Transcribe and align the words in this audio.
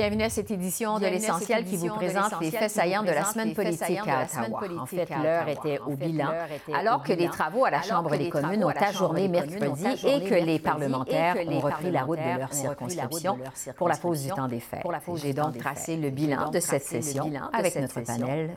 Bienvenue 0.00 0.22
à 0.22 0.30
cette 0.30 0.50
édition 0.50 0.98
de 0.98 1.04
l'Essentiel 1.04 1.62
qui 1.66 1.76
vous 1.76 1.90
présente 1.90 2.32
les 2.40 2.50
faits 2.50 2.70
saillants 2.70 3.02
de 3.02 3.10
la 3.10 3.22
semaine 3.22 3.52
politique 3.52 3.98
à 4.08 4.24
Ottawa. 4.24 4.62
En 4.80 4.86
fait, 4.86 5.10
l'heure 5.10 5.46
était 5.46 5.78
au 5.78 5.94
bilan, 5.94 6.30
alors 6.72 7.02
que 7.02 7.12
les 7.12 7.28
travaux 7.28 7.66
à 7.66 7.70
la 7.70 7.82
Chambre 7.82 8.16
des 8.16 8.30
communes 8.30 8.64
ont 8.64 8.70
ajourné 8.70 9.28
mercredi 9.28 9.84
et 10.06 10.26
que 10.26 10.36
les 10.36 10.58
parlementaires 10.58 11.36
ont 11.46 11.60
repris 11.60 11.90
la 11.90 12.04
route 12.04 12.18
de 12.18 12.38
leur 12.38 12.50
circonscription 12.54 13.38
pour 13.76 13.88
la 13.90 13.96
pause 13.98 14.22
du 14.22 14.30
temps 14.30 14.48
des 14.48 14.60
fêtes. 14.60 14.86
J'ai 15.16 15.34
donc 15.34 15.58
tracé 15.58 15.98
le 15.98 16.08
bilan 16.08 16.48
de 16.48 16.60
cette 16.60 16.84
session 16.84 17.30
avec 17.52 17.76
notre 17.76 18.00
panel 18.00 18.54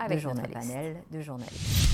de 1.12 1.20
journalistes. 1.20 1.90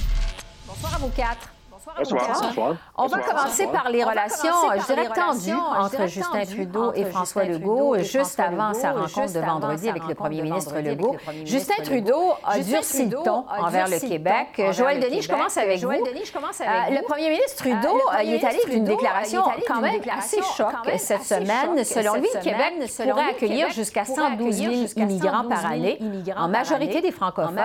Bonsoir 0.67 0.93
à 0.93 0.99
vous 0.99 1.09
quatre. 1.09 1.49
Bonsoir. 1.85 2.75
On 2.97 3.07
va 3.07 3.19
commencer 3.19 3.67
par 3.67 3.89
les 3.89 4.03
relations, 4.03 4.53
je 4.75 4.85
dirais, 4.85 5.09
tendues 5.15 5.53
entre 5.53 6.07
Justin 6.07 6.45
Trudeau 6.45 6.93
et 6.93 7.05
François 7.05 7.45
Legault, 7.45 7.97
juste 7.99 8.39
avant 8.39 8.73
sa 8.73 8.91
rencontre 8.91 9.33
de 9.33 9.39
vendredi 9.39 9.89
avec 9.89 10.07
le 10.07 10.15
premier 10.15 10.41
ministre 10.41 10.77
Legault. 10.79 11.15
Justin 11.45 11.83
Trudeau 11.83 12.33
a 12.43 12.59
durci 12.59 13.05
le 13.05 13.17
ton 13.23 13.45
envers 13.47 13.87
le 13.87 13.99
Québec. 13.99 14.61
Joël 14.71 14.99
Denis, 14.99 15.21
je 15.21 15.29
commence 15.29 15.57
avec 15.57 15.81
vous. 15.81 15.89
Le 15.91 17.03
premier 17.03 17.29
ministre 17.29 17.63
euh, 17.65 17.69
Trudeau, 17.71 17.99
il 18.23 18.33
est 18.33 18.43
allé 18.43 18.59
d'une 18.69 18.83
déclaration 18.83 19.43
quand 19.67 19.81
même 19.81 20.01
assez 20.17 20.41
choc 20.57 20.73
cette 20.97 21.23
semaine. 21.23 21.83
Selon 21.83 22.15
lui, 22.15 22.27
le 22.33 22.41
Québec 22.41 22.73
pourrait 22.97 23.29
accueillir 23.29 23.69
jusqu'à 23.71 24.05
112 24.05 24.55
000 24.55 24.73
immigrants 24.97 25.47
par 25.47 25.65
année, 25.65 25.99
en 26.35 26.47
majorité 26.47 27.01
des 27.01 27.11
francophones. 27.11 27.59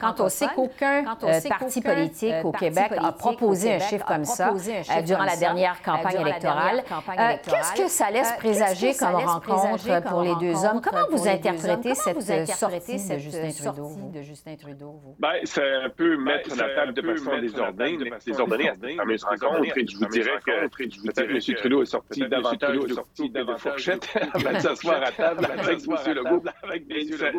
Quand 0.00 0.20
on 0.20 0.28
sait 0.28 0.48
qu'aucun 0.54 1.04
euh, 1.24 1.40
parti 1.48 1.80
politique 1.80 2.34
au 2.44 2.52
Québec 2.52 2.92
a 3.02 3.12
proposé 3.12 3.47
un 3.52 3.78
chiffre 3.78 4.04
comme 4.04 4.24
ça 4.24 4.52
euh, 4.52 5.02
durant 5.02 5.24
la 5.24 5.36
dernière 5.36 5.80
campagne 5.82 6.20
électorale. 6.20 6.82
Euh, 7.18 7.32
qu'est-ce 7.44 7.82
que 7.82 7.88
ça 7.88 8.10
laisse 8.10 8.32
présager 8.38 8.94
comme 8.94 9.16
rencontre 9.16 10.02
pour 10.08 10.22
les 10.22 10.34
deux 10.36 10.64
hommes? 10.64 10.80
Comment 10.82 11.06
vous 11.10 11.26
interprétez 11.28 11.94
cette 11.94 12.22
sortie 12.48 12.96
de 13.08 14.22
Justin 14.22 14.56
Trudeau? 14.56 14.92
Ben, 15.18 15.32
ça 15.44 15.62
peut 15.96 16.16
mettre 16.16 16.56
la 16.56 16.68
table 16.74 16.94
de 16.94 17.02
façon 17.02 17.38
désordonnée, 17.40 18.10
désordonnée 18.24 18.70
à 18.70 18.74
cette 18.74 18.96
fameuse 18.96 19.24
rencontre. 19.24 19.78
Et 19.78 19.86
je 19.86 19.96
vous 19.96 20.06
dirais 20.06 20.38
que 20.44 20.68
peut-être 20.68 21.30
M. 21.30 21.56
Trudeau 21.56 21.82
est 21.82 21.86
sorti 21.86 22.20
davantage 22.28 22.78
de 22.78 22.94
sorties 22.94 23.30
de 23.30 23.44
fourchette 23.56 24.08
avant 24.32 24.52
de 24.52 24.58
s'asseoir 24.58 25.02
à 25.02 25.12
table 25.12 25.46
avec 25.46 25.80
M. 25.88 26.14
Legault. 26.14 26.42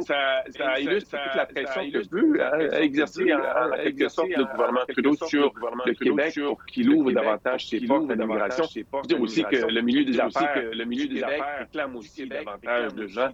Ça 0.02 0.80
illustre 0.80 1.12
toute 1.12 1.36
la 1.36 1.46
pression 1.46 1.82
que 1.92 2.10
veut 2.10 2.74
exercer 2.82 3.34
en 3.34 3.72
quelque 3.84 4.08
sorte 4.10 4.30
le 4.30 4.46
gouvernement 4.46 4.86
Trudeau 4.88 5.16
sur 5.28 5.54
le 5.86 5.94
Québec 6.00 6.40
pour 6.44 6.66
qu'il 6.66 6.90
ouvre 6.90 7.12
davantage 7.12 7.68
ses 7.68 7.80
portes 7.82 8.10
à 8.10 8.16
l'immigration. 8.16 8.66
Je 8.74 8.80
veux 8.80 9.02
dire 9.08 9.22
aussi 9.22 9.44
que 9.44 9.72
le 9.72 9.82
milieu 9.82 10.04
des 10.06 10.20
affaires, 10.20 10.64
le 10.74 10.86
milieu 10.86 11.08
des 11.08 11.24
affaires 11.24 11.60
réclame 11.60 11.96
aussi 11.96 12.28
davantage 12.28 12.94
de 12.94 13.08
gens, 13.08 13.30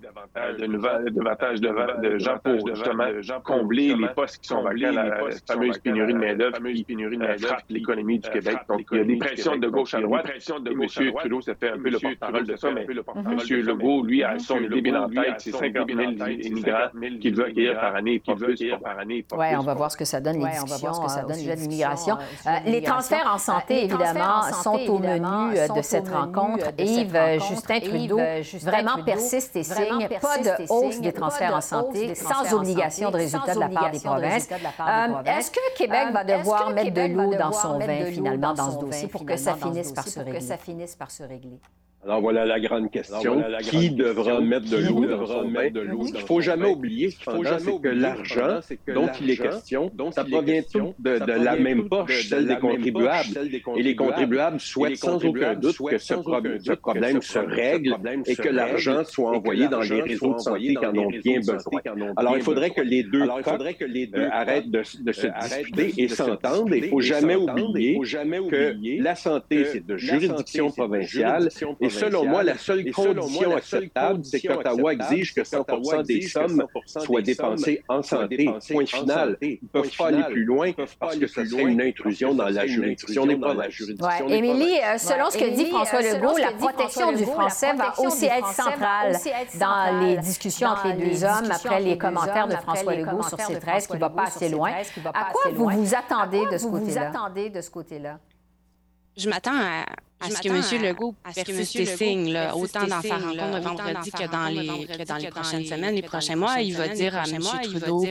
davantage 1.11 1.61
de 1.61 2.17
gens 2.19 2.37
pour 2.43 2.67
justement 2.75 3.07
combler 3.43 3.95
les 3.95 4.07
postes 4.09 4.41
qui 4.41 4.47
sont 4.47 4.63
vacants, 4.63 4.91
la 4.91 5.17
fameuse 5.47 5.77
pénurie 5.79 6.13
de 6.13 6.19
main-d'œuvre 6.19 6.57
qui 6.57 6.85
frappe 7.45 7.63
l'économie 7.69 8.19
du 8.19 8.29
Québec. 8.29 8.57
Donc, 8.67 8.81
il 8.91 8.97
y 8.97 9.01
a 9.01 9.03
des 9.03 9.17
pressions 9.17 9.57
de 9.57 9.67
gauche 9.67 9.93
à 9.93 10.01
droite. 10.01 10.25
Et 10.29 10.71
M. 10.71 11.13
Trudeau, 11.15 11.41
ça 11.41 11.55
fait 11.55 11.69
un 11.71 11.77
peu 11.77 11.89
le 11.89 11.99
porte-parole 11.99 12.45
de 12.45 12.55
ça, 12.55 12.71
mais 12.71 12.85
M. 12.85 12.97
Legault, 13.61 14.03
lui, 14.03 14.23
a 14.23 14.37
son 14.39 14.59
idée 14.59 14.81
bien 14.81 15.03
en 15.03 15.09
tête, 15.09 15.35
c'est 15.39 15.51
50 15.51 15.87
000 15.87 16.11
immigrants 16.43 16.89
qu'il 17.21 17.35
veut 17.35 17.45
accueillir 17.45 17.79
par 17.79 17.95
année, 17.95 18.19
qu'il 18.19 18.35
veut 18.35 18.55
par 18.81 18.99
année. 18.99 19.25
Oui, 19.31 19.45
on 19.57 19.63
va 19.63 19.73
voir 19.73 19.91
ce 19.91 19.97
que 19.97 20.05
ça 20.05 20.19
donne, 20.19 20.39
les 20.39 20.49
discussions 20.49 20.91
au 20.91 21.33
sujet 21.33 21.55
de 21.55 21.61
l'immigration. 21.61 22.17
Les 22.65 22.81
transferts 22.81 23.29
en 23.31 23.37
santé, 23.37 23.85
évidemment, 23.85 24.43
sont 24.63 24.79
au 24.87 24.99
menu 24.99 25.55
de 25.75 25.81
cette 25.81 26.09
rencontre. 26.09 26.67
Yves 26.77 27.39
Justin 27.49 27.79
Trudeau 27.79 28.19
vraiment 28.61 29.03
persiste 29.03 29.55
et 29.55 29.63
signe 29.63 30.07
pas 30.21 30.37
de 30.37 30.65
hausse 30.69 30.99
des 30.99 31.13
transferts 31.13 31.55
en 31.55 31.61
santé 31.61 32.15
sans 32.15 32.53
obligation 32.53 33.11
de 33.11 33.17
résultat 33.17 33.55
de 33.55 33.59
la 33.59 33.69
part 33.69 33.91
des 33.91 33.99
provinces. 33.99 34.49
Est-ce 35.25 35.51
que 35.51 35.77
Québec 35.77 36.07
va 36.13 36.23
devoir 36.23 36.69
mettre 36.71 36.93
de 36.93 37.13
l'eau 37.13 37.35
dans 37.35 37.51
son 37.51 37.79
vin, 37.79 38.05
finalement, 38.05 38.53
dans 38.53 38.71
ce 38.71 38.79
dossier 38.79 39.07
pour 39.07 39.25
que 39.25 39.37
ça 39.37 39.55
finisse 39.55 39.91
par 39.91 40.07
se 41.11 41.23
régler? 41.23 41.59
Alors 42.05 42.21
voilà 42.21 42.45
la 42.45 42.59
grande 42.59 42.91
question. 42.91 43.19
qui 43.63 43.89
devra 43.89 44.39
mettre 44.39 44.69
de 44.69 44.77
l'eau 44.77 45.05
dans 45.05 45.43
Il 46.05 46.13
ne 46.13 46.19
faut 46.19 46.39
jamais 46.39 46.69
oublier 46.69 47.09
que 47.09 47.87
l'argent 47.87 48.59
dont 48.93 49.09
il 49.19 49.31
est 49.31 49.37
question, 49.37 49.91
ça 50.11 50.23
provient 50.23 50.61
tout 50.71 50.93
de, 50.99 51.19
la 51.25 51.55
même 51.55 51.89
poche, 51.89 52.27
celle 52.29 52.47
des 52.47 52.57
contribuables. 52.57 53.29
Et 53.75 53.81
les 53.81 53.95
contribuables 53.95 54.59
souhaitent 54.59 54.97
sans 54.97 55.23
aucun 55.23 55.55
doute 55.55 55.77
que 55.77 55.97
ce, 55.97 56.13
problème 56.75 57.21
se 57.21 57.39
règle 57.39 57.97
et 58.27 58.35
que 58.35 58.49
l'argent 58.49 59.03
soit 59.03 59.31
envoyé 59.31 59.67
dans 59.67 59.81
les 59.81 60.01
réseaux 60.01 60.35
de 60.35 60.39
santé 60.39 60.75
qui 60.75 60.85
en 60.85 60.95
ont 60.95 61.09
bien 61.09 61.39
besoin. 61.39 61.81
Alors 62.17 62.37
il 62.37 62.43
faudrait 62.43 62.69
que 62.69 62.81
les 62.81 63.03
deux 63.03 63.23
euh, 63.23 64.29
arrêtent 64.31 64.69
de 64.69 64.83
se 64.83 64.97
disputer 64.97 65.93
et 65.97 66.07
s'entendent. 66.07 66.71
Il 66.71 66.83
ne 66.83 66.89
faut 66.89 67.01
jamais 67.01 67.35
oublier 67.35 67.99
que 67.99 69.01
la 69.01 69.15
santé, 69.15 69.65
c'est 69.65 69.85
de 69.85 69.97
juridiction 69.97 70.69
provinciale 70.69 71.49
et 71.81 71.89
selon 71.95 72.25
moi, 72.25 72.43
la 72.43 72.57
seule 72.57 72.91
condition 72.91 73.55
acceptable, 73.55 74.23
c'est 74.23 74.39
qu'Ottawa 74.41 74.93
exige 74.93 75.33
que 75.33 75.43
100 75.43 75.65
des 76.03 76.21
sommes 76.21 76.65
soient 76.85 77.21
dépensées 77.21 77.83
en 77.87 78.01
santé. 78.01 78.49
Point 78.69 78.85
final. 78.85 79.37
Ils 79.41 79.59
ne 79.61 79.67
peuvent 79.67 79.95
pas 79.97 80.07
aller 80.07 80.23
plus 80.29 80.43
loin 80.43 80.71
parce 80.99 81.17
que 81.17 81.27
ce 81.27 81.45
serait 81.45 81.63
une 81.63 81.81
intrusion 81.81 82.33
dans 82.33 82.49
la 82.49 82.65
juridiction. 82.65 83.25
n'est 83.25 83.37
pas 83.37 83.53
la 83.53 83.69
juridiction. 83.69 84.27
Émilie, 84.27 84.79
euh, 84.83 84.97
selon 84.97 85.29
ce 85.29 85.37
que 85.37 85.55
dit 85.55 85.65
François 85.67 86.01
Legault, 86.01 86.37
la 86.37 86.51
protection 86.51 87.11
du 87.11 87.25
français 87.25 87.73
va 87.73 87.93
aussi 87.99 88.25
être 88.25 88.47
centrale 88.47 89.15
dans 89.59 90.01
les 90.01 90.17
discussions 90.17 90.69
entre 90.69 90.87
les 90.87 91.09
deux 91.09 91.23
hommes 91.23 91.51
après 91.51 91.81
les 91.81 91.97
commentaires 91.97 92.47
de 92.47 92.55
François 92.55 92.95
Legault 92.95 93.23
sur 93.23 93.39
ces 93.39 93.59
13 93.59 93.87
qui 93.87 93.93
ne 93.93 93.99
va 93.99 94.09
pas 94.09 94.23
assez 94.23 94.49
loin. 94.49 94.71
À 95.13 95.31
quoi 95.31 95.51
vous 95.51 95.69
vous 95.69 95.95
attendez 95.95 96.45
de 96.45 97.61
ce 97.61 97.69
côté-là? 97.69 98.19
Je 99.17 99.29
m'attends 99.29 99.55
à 99.55 99.85
à 100.25 100.29
ce 100.29 100.41
que 100.41 100.75
M. 100.75 100.83
Legault 100.83 101.15
persiste 101.23 101.75
et 101.75 101.85
signe, 101.85 102.31
là, 102.31 102.55
autant 102.55 102.85
dans 102.87 103.01
sa 103.01 103.17
rencontre 103.17 103.59
de 103.59 103.63
vendredi 103.63 104.11
que 104.11 104.31
dans 104.31 104.47
les, 104.47 104.85
que 104.85 105.03
dans 105.03 105.15
les 105.17 105.29
prochaines 105.29 105.65
semaines, 105.65 105.95
les 105.95 106.01
prochains 106.01 106.35
mois. 106.35 106.59
Il 106.61 106.75
va 106.75 106.87
dire 106.87 107.15
à 107.15 107.23
M. 107.23 107.41
Trudeau, 107.63 108.05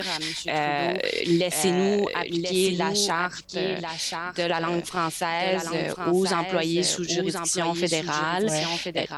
euh, 0.48 0.94
laissez-nous 1.26 2.06
appliquer 2.14 2.72
la 2.72 2.94
charte 2.94 3.56
de 3.56 4.42
la 4.42 4.60
langue 4.60 4.84
française 4.84 5.68
aux 6.10 6.32
employés 6.32 6.82
sous 6.82 7.04
juridiction 7.04 7.74
fédérale. 7.74 8.50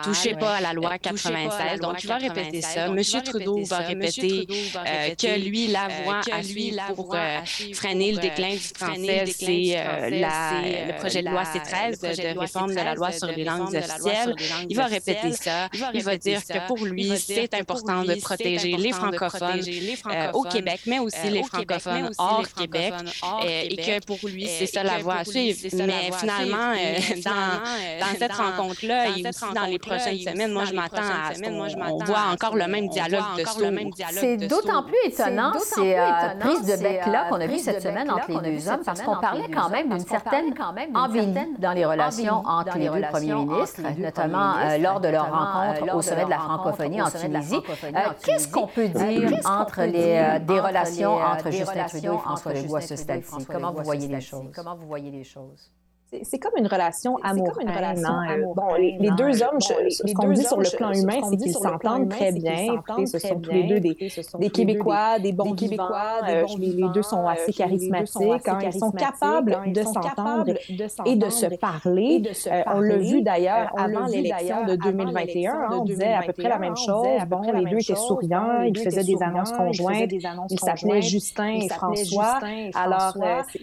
Touchez 0.03 0.35
pas 0.35 0.57
à 0.57 0.61
la 0.61 0.73
loi 0.73 0.99
96. 0.99 1.81
Donc, 1.81 2.03
il 2.03 2.09
va 2.09 2.17
répéter 2.17 2.63
ça. 2.63 2.87
M. 2.87 3.03
Trudeau 3.25 3.65
va 3.65 3.79
répéter 3.79 4.47
euh, 4.77 5.15
que 5.15 5.39
lui, 5.39 5.69
la 5.69 5.89
voie 6.03 6.21
à 6.33 6.43
suivre 6.43 6.83
pour 6.95 7.15
euh, 7.15 7.39
freiner 7.75 8.13
le 8.13 8.19
déclin 8.19 8.53
du 8.53 8.59
français, 8.59 9.25
c'est 9.27 9.77
le 10.11 10.99
projet 10.99 11.23
de 11.23 11.29
loi 11.29 11.43
C13 11.43 12.01
de 12.01 12.39
réforme 12.39 12.75
de 12.75 12.81
la 12.87 12.95
loi 12.95 13.13
sur 13.13 13.29
les 13.29 13.45
langues 13.45 13.75
officielles. 13.75 14.35
Il 14.69 14.77
va 14.77 14.87
répéter 14.87 15.33
ça. 15.33 15.69
Il 15.95 16.03
va 16.03 16.17
dire 16.17 16.41
que 16.45 16.67
pour 16.67 16.85
lui, 16.85 17.17
c'est 17.19 17.53
important 17.55 18.03
de 18.03 18.15
protéger 18.21 18.77
les 18.77 18.93
francophones 18.93 19.63
euh, 20.11 20.33
au 20.33 20.43
Québec, 20.43 20.81
mais 20.87 20.99
aussi 20.99 21.29
les 21.31 21.43
francophones 21.43 22.11
hors 22.19 22.49
Québec, 22.57 22.95
et 23.45 23.77
que 23.77 24.05
pour 24.05 24.19
lui, 24.29 24.47
c'est 24.47 24.67
ça 24.67 24.83
la 24.83 24.99
voie 24.99 25.17
à 25.17 25.25
suivre. 25.25 25.59
Mais 25.87 26.11
finalement, 26.19 26.73
euh, 26.73 28.01
dans 28.01 28.19
cette 28.19 28.33
rencontre-là 28.33 29.09
et 29.09 29.27
aussi 29.27 29.55
dans 29.55 29.67
les 29.67 29.79
prochaines 29.79 30.19
semaines, 30.19 30.53
moi, 30.53 30.65
je 30.65 30.75
m'attends 30.75 31.03
à 31.03 31.35
ce 31.35 31.41
qu'on 31.41 32.05
voit 32.05 32.25
encore 32.33 32.57
le 32.57 32.67
même 32.67 32.89
dialogue 32.89 33.25
de 33.39 33.45
C'est 34.13 34.37
d'autant 34.37 34.83
plus 34.83 34.97
étonnant 35.07 35.53
ces 35.59 35.95
euh, 35.95 36.35
prises 36.41 36.67
de 36.67 36.83
bec-là 36.83 37.27
qu'on 37.29 37.41
a 37.41 37.47
vues 37.47 37.59
cette 37.59 37.83
semaine 37.83 38.11
entre 38.11 38.41
les 38.43 38.57
deux 38.57 38.69
hommes, 38.69 38.83
parce 38.85 39.03
qu'on 39.03 39.17
parlait 39.17 39.51
quand 39.53 39.69
même 39.69 39.89
d'une 39.89 40.07
certaine 40.07 40.55
embellie 40.95 41.35
dans 41.59 41.73
les 41.73 41.85
relations 41.85 42.43
entre 42.47 42.66
entre 42.69 42.79
les 42.79 42.89
deux 42.89 43.09
premiers 43.09 43.35
ministres, 43.35 43.81
notamment 43.99 44.57
euh, 44.57 44.79
lors 44.79 45.01
de 45.01 45.09
leur 45.09 45.31
rencontre 45.31 45.95
au 45.95 46.03
sommet 46.03 46.25
de 46.25 46.31
la 46.31 46.39
francophonie 46.39 47.03
en 47.03 47.11
Tunisie. 47.11 47.61
Euh, 47.85 47.91
qu'est-ce 48.25 48.49
qu'on 48.49 48.67
peut 48.67 48.89
dire 48.89 49.41
entre 49.45 49.83
les, 49.83 50.17
euh, 50.17 50.39
des 50.39 50.61
relations 50.61 51.17
entre 51.17 51.51
Justin 51.51 51.85
Trudeau 51.87 52.15
et 52.15 52.19
François 52.19 52.53
Legault 52.53 52.77
à 52.77 52.81
ce 52.81 52.97
stade-ci? 52.97 53.47
Comment 53.47 53.73
vous 53.73 53.83
voyez 53.83 54.09
les 54.09 54.21
choses? 54.21 54.51
Comment 54.55 54.77
vous 54.77 54.87
voyez 54.87 55.11
les 55.11 55.25
choses? 55.25 55.71
C'est 56.23 56.39
comme 56.39 56.53
une 56.57 56.69
relation 56.69 57.17
amoureuse. 57.23 57.65
Hein. 57.67 58.39
Bon, 58.55 58.75
les, 58.79 59.11
deux 59.17 59.43
hommes, 59.43 59.61
ce 59.61 60.13
qu'on 60.15 60.31
dit 60.31 60.45
sur 60.45 60.59
le 60.59 60.77
plan 60.77 60.93
humain, 60.93 61.21
c'est 61.29 61.37
qu'ils 61.37 61.53
s'entendent 61.53 62.09
très 62.09 62.33
bien. 62.33 62.81
ce 63.07 63.19
sont 63.19 63.41
tous 63.41 63.51
les 63.51 63.65
deux 63.65 63.81
des, 63.81 64.51
Québécois, 64.51 65.19
des 65.19 65.33
bons 65.33 65.55
Québécois. 65.55 66.21
les 66.59 66.89
deux 66.95 67.03
sont 67.03 67.27
assez 67.27 67.53
charismatiques. 67.53 68.49
Hein. 68.49 68.59
Ils 68.63 68.73
sont 68.73 68.93
capables 68.93 69.73
de 69.73 69.83
s'entendre 69.83 70.55
et 71.05 71.17
de 71.17 71.29
se 71.29 71.47
parler. 71.57 72.23
On 72.67 72.81
l'a 72.81 72.99
vu 72.99 73.23
d'ailleurs 73.23 73.73
avant 73.77 74.07
l'élection 74.07 74.65
de 74.65 74.77
2021. 74.77 75.53
Hein. 75.53 75.69
On 75.73 75.85
disait 75.85 76.13
à 76.13 76.23
peu 76.23 76.33
près 76.33 76.49
la 76.49 76.59
même 76.59 76.77
chose. 76.77 77.07
Bon, 77.29 77.43
les 77.53 77.65
deux 77.65 77.79
étaient 77.79 77.97
souriants, 77.97 78.63
ils 78.63 78.79
faisaient 78.79 79.05
des 79.05 79.23
annonces 79.23 79.53
conjointes. 79.53 80.13
Ils 80.51 80.61
s'appelaient 80.61 81.03
Justin 81.03 81.59
et 81.63 81.69
François. 81.69 82.39
Alors, 82.75 83.17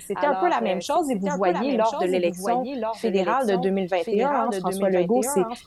c'était 0.05 0.25
un 0.25 0.35
peu 0.35 0.49
la 0.49 0.59
même 0.59 0.81
chose. 0.81 1.09
Et 1.09 1.15
vous 1.15 1.29
voyez, 1.37 1.77
lors 1.77 1.99
de 2.01 2.07
l'élection, 2.07 2.32
fédérale 2.95 3.47
de 3.47 3.55
2021, 3.55 4.29
hein, 4.29 4.49
François 4.59 4.89
Legault 4.89 5.21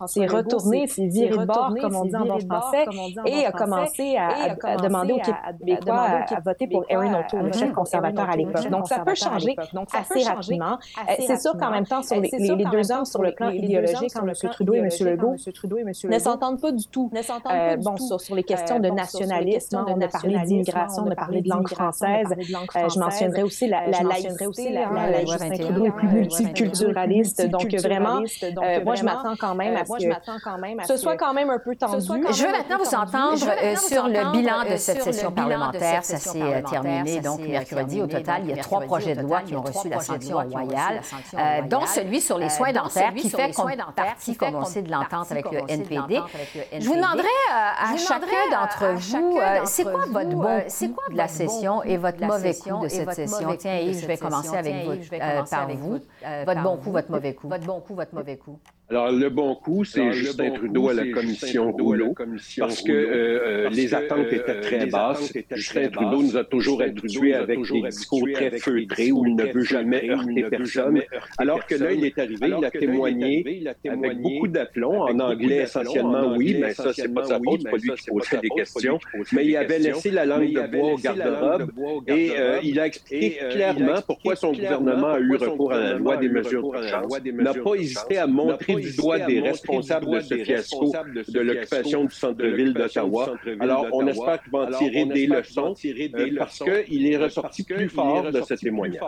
s'est 0.07 0.27
retourné, 0.27 0.87
s'est 0.87 1.07
viré 1.07 1.37
de 1.37 1.45
bord, 1.45 1.75
comme 1.81 1.97
on 1.97 2.05
dit 2.05 2.17
en 2.17 2.27
bon 2.27 2.41
français, 2.41 2.85
et 3.27 3.47
a 3.47 3.53
commencé 3.53 4.17
à 4.17 4.77
demander 4.77 5.15
aux 5.15 5.59
Québécois 5.59 6.07
à 6.31 6.41
voter 6.41 6.67
pour 6.67 6.85
Erin 6.89 7.21
O'Toole, 7.21 7.47
le 7.47 7.53
chef 7.53 7.73
conservateur 7.73 8.29
à 8.29 8.37
l'époque. 8.37 8.69
Donc, 8.71 8.89
ça 8.89 9.01
peut 9.01 9.15
changer 9.15 9.57
assez 9.93 10.23
rapidement. 10.25 10.79
C'est 11.19 11.41
sûr 11.41 11.57
qu'en 11.59 11.71
même 11.71 11.87
temps, 11.87 12.03
sur 12.03 12.21
les, 12.21 12.31
deux 12.31 12.93
hommes 12.93 13.05
sur 13.05 13.23
le 13.23 13.33
plan 13.33 13.51
idéologique, 13.51 14.12
M. 14.17 14.33
Trudeau 14.51 14.75
et 14.75 14.79
M. 14.79 14.89
Legault, 15.01 15.37
ne 16.09 16.19
s'entendent 16.19 16.61
pas 16.61 16.73
du 16.73 16.87
tout. 16.87 17.11
Euh, 17.51 17.77
bon, 17.77 17.97
sur, 17.97 18.35
les 18.35 18.43
questions 18.43 18.79
de 18.79 18.89
nationalisme, 18.89 19.85
on 19.87 20.01
a 20.01 20.09
parlé 20.09 20.39
d'immigration, 20.45 21.05
on 21.07 21.11
a 21.11 21.15
parlé 21.15 21.41
de 21.43 21.49
langue 21.49 21.69
française. 21.69 22.29
Je 22.39 22.99
mentionnerai 22.99 23.43
aussi 23.43 23.69
la 23.69 23.87
laïcité. 23.87 24.47
Justin 25.27 25.51
Trudeau 25.51 25.87
est 25.87 25.91
plus 25.91 26.09
culturaliste. 26.56 27.47
Donc, 27.49 27.73
vraiment, 27.75 28.20
euh, 28.20 28.85
moi, 28.85 28.94
je 28.94 29.05
m'attends 29.05 29.37
quand 29.38 29.55
même 29.55 29.76
à 29.76 29.85
ce 29.85 29.93
que 29.97 30.87
ce 30.87 30.97
soit 30.97 31.17
quand 31.17 31.32
même 31.32 31.50
un 31.50 31.58
peu 31.58 31.76
tendu. 31.76 32.06
Je 32.06 32.47
veux 32.47 32.53
maintenant 32.53 32.79
vous 32.79 32.94
entendre 32.94 33.37
sur 33.37 34.08
le 34.08 34.32
bilan 34.32 34.64
de 34.70 34.76
cette 34.76 35.03
session 35.03 35.32
parlementaire. 35.32 36.05
Ça 36.05 36.19
s'est 36.19 36.62
terminé 36.70 37.20
donc 37.20 37.41
mercredi. 37.41 38.03
Au 38.03 38.06
total, 38.06 38.43
il 38.44 38.50
y 38.50 38.58
a 38.58 38.62
trois 38.62 38.81
projets 38.81 39.14
de 39.14 39.23
loi 39.23 39.43
qui 39.43 39.55
ont 39.55 39.62
reçu 39.62 39.88
la 39.88 40.00
sanction 40.00 40.37
royale, 40.37 41.00
euh, 41.35 41.62
dont 41.69 41.87
celui 41.87 42.20
sur 42.20 42.38
les 42.38 42.49
soins 42.49 42.73
dentaires 42.73 43.14
qui 43.14 43.31
fait 43.31 43.52
partie, 43.94 44.37
comme 44.37 44.55
on 44.56 44.64
sait, 44.64 44.82
de 44.82 44.91
l'entente 44.91 45.31
avec 45.31 45.50
le 45.50 45.61
NPD. 45.69 46.20
Je 46.79 46.87
vous 46.87 46.97
demanderai 46.97 47.26
euh, 47.26 47.94
à 47.94 47.97
chacun 47.97 48.26
d'entre 48.50 48.94
vous, 48.94 49.38
c'est 49.64 49.85
quoi 49.85 50.05
votre 50.11 50.29
bon 50.31 50.61
coup 50.61 51.12
de 51.12 51.17
la 51.17 51.29
session 51.29 51.82
et 51.82 51.97
votre 51.97 52.25
mauvais 52.25 52.55
coup 52.55 52.82
de 52.82 52.88
cette 52.88 53.12
session? 53.12 53.56
Tiens, 53.59 53.79
Yves, 53.79 54.02
je 54.02 54.06
vais 54.06 54.17
commencer 54.17 54.56
avec 54.56 54.75
vous, 54.85 55.44
par 55.50 55.69
vous 55.69 56.00
votre 56.47 56.63
bon 56.63 56.77
coup, 56.77 56.93
votre 56.93 57.11
mauvais 57.11 57.35
coup. 57.35 57.49
Votre 57.49 57.67
bon 57.67 57.81
coup, 57.81 57.95
votre 57.95 58.15
mauvais 58.15 58.37
coup. 58.37 58.59
Alors, 58.89 59.11
le 59.11 59.29
bon 59.31 59.57
coup, 59.57 59.85
c'est 59.85 60.13
Justin 60.13 60.51
Trudeau 60.51 60.89
à 60.89 60.95
la 60.95 61.09
commission 61.09 61.73
Rouleau, 61.73 62.15
parce 62.57 62.83
que 62.83 62.93
euh, 62.93 63.67
euh, 63.67 63.69
les 63.71 63.95
attentes 63.95 64.29
étaient 64.31 64.49
euh, 64.49 64.61
très 64.61 64.87
basses. 64.87 65.33
Justin 65.51 65.89
Trudeau 65.89 66.23
nous 66.23 66.37
a 66.37 66.45
toujours 66.45 66.83
habitués 66.83 67.35
avec 67.35 67.61
des 67.61 67.83
discours 67.83 68.29
très 68.33 68.57
feutrés 68.59 69.11
où 69.11 69.27
il 69.27 69.35
ne 69.35 69.53
veut 69.53 69.65
jamais 69.65 70.09
heurter 70.09 70.45
personne. 70.49 71.03
Alors 71.39 71.67
que 71.67 71.75
là, 71.75 71.93
il 71.93 72.05
est 72.05 72.17
arrivé, 72.17 72.55
il 72.59 72.65
a 72.65 72.71
témoigné 72.71 73.67
avec 73.89 74.21
beaucoup 74.21 74.47
d'aplomb, 74.47 75.03
en 75.03 75.19
anglais 75.19 75.63
essentiellement, 75.63 76.37
oui, 76.37 76.57
mais 76.61 76.73
ça, 76.73 76.93
c'est 76.93 77.13
pas 77.13 77.25
sa 77.25 77.41
faute, 77.41 77.63
c'est 77.65 77.71
pas 77.71 77.77
lui 77.79 77.91
qui 77.91 78.11
posait 78.11 78.39
des 78.41 78.51
questions, 78.51 79.01
mais 79.33 79.47
il 79.47 79.57
avait 79.57 79.81
laissé 79.81 80.13
la 80.13 80.27
langue 80.27 80.53
de 80.53 80.77
bois 80.77 80.93
au 80.93 80.97
garde-robe 80.97 81.73
et 82.07 82.31
il 82.63 82.79
a 82.79 82.87
expliqué 82.87 83.39
clairement 83.51 84.01
pourquoi 84.07 84.37
son 84.37 84.53
gouvernement 84.53 85.09
a 85.09 85.19
eu 85.19 85.35
recours 85.35 85.73
à 85.73 85.81
la 85.81 85.95
loi 85.95 86.17
des 86.19 86.29
mesures 86.38 86.71
d'urgence, 86.71 87.21
n'a 87.33 87.55
pas 87.55 87.75
hésité 87.75 88.19
à 88.19 88.27
montrer 88.27 88.77
du 88.77 88.94
doigt 88.97 89.19
des 89.21 89.41
responsables 89.41 90.11
de 90.11 90.21
ce 90.21 90.35
fiasco 90.37 90.93
de 91.29 91.41
l'occupation 91.41 92.05
du 92.05 92.15
centre-ville 92.15 92.75
d'Ottawa. 92.75 93.35
Alors, 93.61 93.87
on 93.93 94.06
espère 94.06 94.43
qu'il 94.43 94.53
va 94.53 94.59
en 94.61 94.71
tirer 94.79 95.05
des 95.05 95.27
leçons 95.27 95.75
euh, 95.85 96.37
parce 96.38 96.59
qu'il 96.59 97.06
est 97.06 97.17
ressorti 97.17 97.62
plus 97.65 97.88
fort 97.88 98.31
de 98.31 98.41
ce 98.43 98.55
témoignage. 98.55 99.00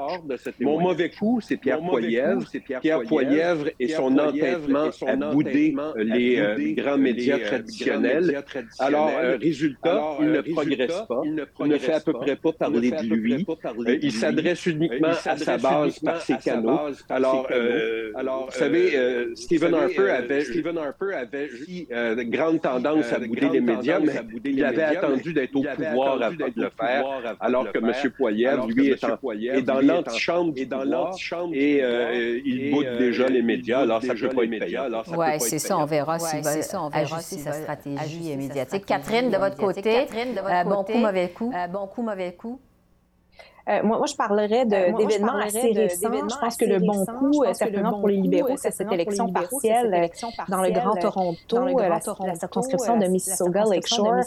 Mon 0.60 0.80
mauvais 0.80 1.10
coup, 1.10 1.40
c'est 1.40 1.56
Pierre 1.56 1.80
Poilièvre. 1.80 2.44
Pierre 2.80 3.02
Poilièvre 3.02 3.68
et 3.78 3.88
son 3.88 4.18
entêtement 4.18 4.90
à 5.06 5.16
bouder 5.16 5.74
les 5.96 6.38
euh, 6.38 6.74
grands 6.74 6.98
médias 6.98 7.38
traditionnels. 7.38 8.42
Alors, 8.78 9.10
euh, 9.18 9.36
résultat, 9.40 10.16
il 10.20 10.32
ne 10.32 10.40
progresse 10.40 11.02
pas. 11.08 11.22
Il 11.24 11.34
ne 11.34 11.78
fait 11.78 11.92
à 11.92 12.00
peu 12.00 12.12
près 12.12 12.36
pas 12.36 12.52
parler 12.52 12.90
de 12.90 13.14
lui. 13.14 13.46
Il 14.02 14.12
s'adresse 14.12 14.66
uniquement 14.66 15.08
à 15.24 15.36
sa 15.36 15.58
base 15.58 15.98
par 15.98 16.20
ses 16.20 16.36
canaux. 16.38 16.78
Alors, 18.16 18.46
vous 18.46 18.58
savez, 18.58 18.96
Stephen 19.34 19.74
Harper 19.74 20.10
avait, 20.10 20.44
Stephen 20.44 20.78
Harper 20.78 21.14
avait 21.14 21.50
euh, 21.92 22.16
une 22.16 22.30
grande 22.30 22.60
tendance 22.60 23.12
à 23.12 23.18
bouder 23.18 23.48
les 23.48 23.60
médias, 23.60 23.98
mais 24.00 24.12
il 24.44 24.64
avait 24.64 24.82
attendu 24.82 25.32
d'être 25.32 25.54
au 25.56 25.62
pouvoir 25.62 26.22
avant 26.22 26.48
de 26.48 26.62
le 26.62 26.70
faire, 26.70 27.36
alors 27.40 27.70
que 27.70 27.78
M. 27.78 27.92
Poilievre, 28.16 28.66
lui, 28.68 28.88
est, 28.88 29.62
dans 29.62 29.80
l'antichambre 29.80 30.52
et 30.56 30.66
dans 30.66 30.84
l'antichambre 30.84 31.54
et 31.54 31.80
euh, 31.82 32.40
il 32.44 32.70
boude 32.70 32.96
déjà 32.98 33.28
les 33.28 33.42
médias, 33.42 33.80
alors 33.80 34.02
ça 34.02 34.14
ne 34.14 34.18
peut 34.18 34.28
pas 34.28 34.44
être 34.44 34.58
payant. 34.58 34.84
Oui, 35.16 35.26
c'est 35.38 35.58
ça, 35.58 35.78
on 35.78 35.86
verra 35.86 36.18
s'il 36.18 36.42
va 36.42 36.50
ajuster 36.92 37.38
sa 37.38 37.52
stratégie 37.52 38.36
médiatique. 38.36 38.86
Catherine, 38.86 39.30
de 39.30 39.36
votre 39.36 39.56
côté, 39.56 40.06
bon 40.64 40.84
coup, 40.84 40.98
mauvais 40.98 41.28
coup. 41.30 41.52
Bon 41.72 41.86
coup, 41.86 42.02
mauvais 42.02 42.32
coup. 42.32 42.60
Euh, 43.68 43.82
moi, 43.82 43.98
moi, 43.98 44.06
je 44.06 44.14
parlerais 44.14 44.62
euh, 44.62 44.92
d'événements 44.96 45.36
assez 45.36 45.72
récents. 45.72 46.10
Je 46.12 46.38
pense 46.40 46.56
que 46.56 46.64
le 46.64 46.78
bon 46.78 47.04
coup, 47.04 47.44
certainement 47.52 47.98
pour 47.98 48.08
les 48.08 48.16
libéraux, 48.16 48.56
c'est 48.56 48.70
cette 48.70 48.90
élection 48.90 49.30
partielle 49.30 50.10
dans 50.48 50.62
le 50.62 50.70
Grand 50.70 50.94
Toronto, 50.94 51.78
la, 51.78 52.34
circonscription 52.34 52.96
de 52.98 53.06
Mississauga 53.06 53.64
Lakeshore. 53.64 54.20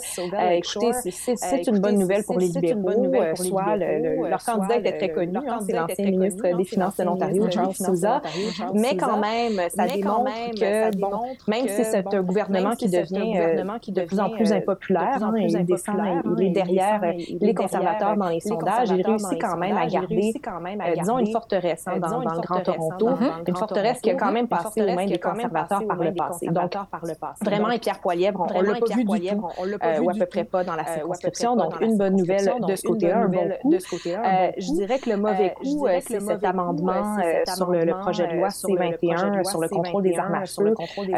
écoutez, 0.50 0.92
c'est 1.36 1.66
une 1.66 1.80
bonne 1.80 1.98
nouvelle 1.98 2.24
pour 2.24 2.38
les 2.38 2.48
libéraux. 2.48 2.80
Soit 3.34 3.76
leur 3.76 4.44
candidat 4.44 4.76
était 4.76 4.98
très 4.98 5.12
connu, 5.12 5.36
hein, 5.36 5.58
c'est 5.66 5.72
l'ancien 5.72 6.04
ministre 6.04 6.56
des 6.56 6.64
Finances 6.64 6.96
de 6.96 7.04
l'Ontario, 7.04 7.50
Charles 7.50 7.74
Souza. 7.74 8.22
Mais 8.74 8.96
quand 8.96 9.18
même, 9.18 9.60
ça 9.74 9.86
démontre 9.86 10.30
que, 10.54 10.96
bon, 10.98 11.10
même 11.48 11.68
si 11.68 11.84
c'est 11.84 12.14
un 12.14 12.22
gouvernement 12.22 12.76
qui 12.76 12.88
devient 12.88 13.62
de 13.88 14.04
plus 14.04 14.20
en 14.20 14.30
plus 14.30 14.52
impopulaire, 14.52 15.22
hein, 15.22 15.32
il 15.36 16.42
est 16.46 16.50
derrière 16.50 17.00
les 17.40 17.54
conservateurs 17.54 18.16
dans 18.16 18.28
les 18.28 18.40
sondages, 18.40 18.90
il 18.90 19.04
réussit 19.04 19.31
quand 19.38 19.56
même 19.56 19.76
à 19.76 19.86
garder, 19.86 20.32
euh, 20.34 20.94
disons, 20.98 21.18
une 21.18 21.32
forteresse 21.32 21.84
hein, 21.86 21.98
dans, 21.98 22.18
le 22.18 22.40
Grand 22.40 22.60
Toronto, 22.60 23.10
une 23.46 23.56
forteresse 23.56 24.00
qui 24.00 24.10
a 24.10 24.14
quand 24.14 24.32
même 24.32 24.48
passé 24.48 24.82
aux 24.82 24.94
mains 24.94 25.06
des 25.06 25.18
conservateurs 25.18 25.84
par 25.86 25.96
le 25.96 26.12
passé. 26.14 26.46
Donc, 26.46 26.74
vraiment, 27.42 27.70
et 27.70 27.78
Pierre 27.78 28.00
Poilièvre, 28.00 28.40
on 28.40 28.62
ne 28.62 28.66
l'a 28.66 28.74
pas 28.74 28.94
vu 28.94 29.04
du 29.04 29.28
tout, 29.28 29.48
euh, 29.82 30.00
ou 30.00 30.10
à 30.10 30.14
peu 30.14 30.26
près 30.26 30.44
pas 30.44 30.64
dans 30.64 30.76
la 30.76 30.82
euh, 30.82 30.94
circonscription. 30.94 31.56
Donc, 31.56 31.80
une 31.80 31.96
bonne 31.96 32.16
nouvelle 32.16 32.52
de 32.66 32.76
ce 32.76 32.82
côté-là, 32.82 33.18
un 33.18 33.28
bon 33.28 33.48
coup. 33.60 33.74
Je 33.74 34.72
dirais 34.74 34.98
que 34.98 35.10
le 35.10 35.16
mauvais 35.16 35.54
coup, 35.54 35.86
c'est 36.00 36.20
cet 36.20 36.44
amendement 36.44 37.16
sur 37.54 37.70
le 37.70 37.92
projet 38.00 38.26
de 38.26 38.36
loi 38.36 38.50
C-21 38.50 39.48
sur 39.48 39.60
le 39.60 39.68
contrôle 39.68 40.02
des 40.02 40.18
armes 40.18 40.34
à 40.34 40.46
feu. 40.46 40.74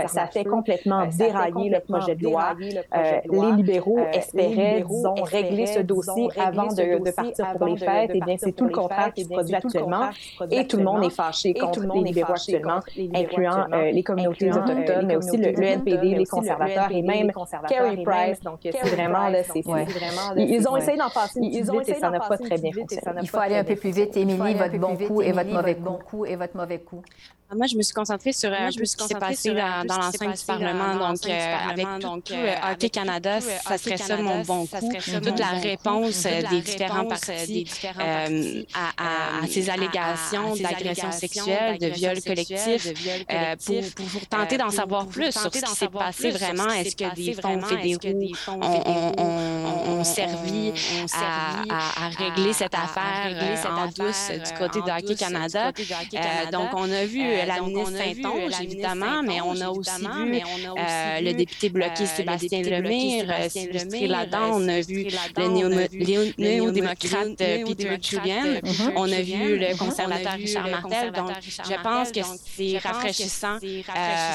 Ça 0.07 0.27
fait 0.27 0.45
complètement 0.45 1.07
dérailler 1.07 1.71
le 1.71 1.81
projet 1.81 2.15
de 2.15 2.25
loi. 2.25 2.55
Les 2.61 3.53
libéraux 3.53 3.99
espéraient, 4.12 4.85
disons, 4.87 5.15
régler 5.23 5.67
ce 5.67 5.81
dossier 5.81 6.29
avant 6.41 6.67
de 6.67 7.11
partir 7.11 7.53
pour 7.57 7.67
les 7.67 7.77
fêtes 7.77 8.04
eh 8.13 8.21
bien, 8.21 8.37
c'est 8.39 8.53
tout 8.53 8.65
le 8.65 8.71
contraire 8.73 9.13
qui 9.13 9.25
se 9.25 9.29
produit 9.29 9.55
actuellement 9.55 10.11
et 10.51 10.67
tout 10.67 10.77
le 10.77 10.85
monde 10.85 11.05
est 11.05 11.11
fâché 11.11 11.55
contre 11.55 11.81
les 11.81 12.01
libéraux 12.03 12.33
actuellement, 12.33 12.81
incluant 13.15 13.67
euh, 13.73 13.91
les 13.91 14.03
communautés 14.03 14.51
autochtones, 14.51 15.07
mais 15.07 15.17
aussi 15.17 15.37
le, 15.37 15.49
NPD, 15.49 16.15
les 16.15 16.27
conservateurs 16.27 16.91
et 16.91 17.03
même 17.03 17.31
Carrie 17.69 18.03
Price. 18.05 18.41
Donc, 18.41 18.61
c'est 18.63 18.95
vraiment, 18.95 19.29
là, 19.29 19.43
c'est 19.43 19.63
Ils 20.37 20.69
ont 20.69 20.77
essayé 20.77 20.99
d'en 20.99 21.11
passer 21.11 21.41
une 21.41 21.51
vite 21.51 21.89
et 21.89 21.95
ça 21.95 22.11
n'a 22.11 22.21
pas 22.21 22.39
très 22.39 22.59
bien 22.59 22.73
fonctionné. 22.73 23.21
Il 23.23 23.29
faut 23.29 23.39
aller 23.39 23.57
un 23.57 23.65
peu 23.65 23.77
plus 23.77 23.91
vite. 23.91 24.17
Émilie, 24.17 24.55
votre 24.55 24.79
bon 24.79 24.97
coup 24.97 25.23
et 25.23 25.33
votre 26.37 26.57
mauvais 26.57 26.79
coup. 26.79 27.03
Coup. 27.49 27.57
Moi, 27.57 27.67
je 27.67 27.77
me 27.77 27.83
suis 27.83 27.95
concentrée 27.95 28.33
sur 28.33 28.53
un 28.53 28.71
peu 28.73 28.85
ce 28.85 28.97
qui 28.97 29.05
s'est 29.05 29.15
passé 29.15 29.55
dans, 29.55 29.85
dans 29.85 29.99
l'enceinte 29.99 30.39
du 30.39 30.45
Parlement. 30.45 30.97
Donc, 30.97 31.27
avec 31.27 31.87
tout, 32.01 32.35
Hockey 32.71 32.91
Canada, 32.91 33.41
ça 33.41 33.79
serait 33.79 33.97
ça 33.97 34.17
mon 34.17 34.43
bon 34.43 34.67
coup. 34.67 34.93
Toute 35.23 35.39
la 35.39 35.51
réponse 35.51 36.23
des 36.23 36.61
différents 36.61 37.07
partis 37.07 37.67
à, 37.99 39.47
ces 39.49 39.71
allégations 39.71 40.55
d'agression 40.57 41.13
sexuelle, 41.13 41.79
de 41.79 41.87
viol 41.89 42.21
collectif, 42.23 42.93
pour, 43.67 44.27
tenter 44.29 44.57
d'en 44.57 44.71
savoir 44.71 45.07
plus 45.07 45.33
sur 45.33 45.53
ce 45.55 45.61
qui 45.61 45.75
s'est 45.75 45.89
passé 45.89 46.31
vraiment. 46.31 46.69
Est-ce 46.69 46.97
que 46.97 47.15
des 47.15 47.35
fonds 47.35 47.61
fédéraux 47.61 48.33
ont 49.19 50.05
servi, 50.05 50.73
à, 51.13 52.09
régler 52.19 52.53
cette 52.53 52.75
affaire 52.75 53.35
en 53.71 53.87
douce 53.87 54.31
du 54.31 54.59
côté 54.59 54.81
de 54.81 54.91
Hockey 54.91 55.15
Canada. 55.15 55.73
donc, 56.53 56.71
on 56.75 56.91
a 56.91 57.05
vu 57.05 57.23
la 57.47 57.61
ministre 57.61 57.93
Saint-Onge, 57.97 58.61
évidemment, 58.62 59.23
mais 59.23 59.41
on 59.41 59.61
a 59.61 59.69
aussi 59.69 60.00
vu 60.00 60.41
le 61.21 61.33
député 61.33 61.69
bloqué 61.69 62.07
Sébastien 62.07 62.62
Lemire 62.62 63.26
s'illustrer 63.49 64.07
là-dedans. 64.07 64.50
On 64.53 64.69
a 64.69 64.81
vu 64.81 65.07
le 65.37 66.41
néo-démocrate 66.41 67.37
Peter 67.37 67.99
Julian. 68.00 68.61
On 68.97 69.11
a 69.11 69.21
vu 69.23 69.59
le 69.59 69.76
conservateur 69.76 70.33
Richard 70.35 70.69
Martel. 70.69 71.12
Donc, 71.12 71.31
je 71.43 71.83
pense 71.83 72.12
que 72.12 72.21
c'est 72.57 72.79
rafraîchissant 72.79 73.59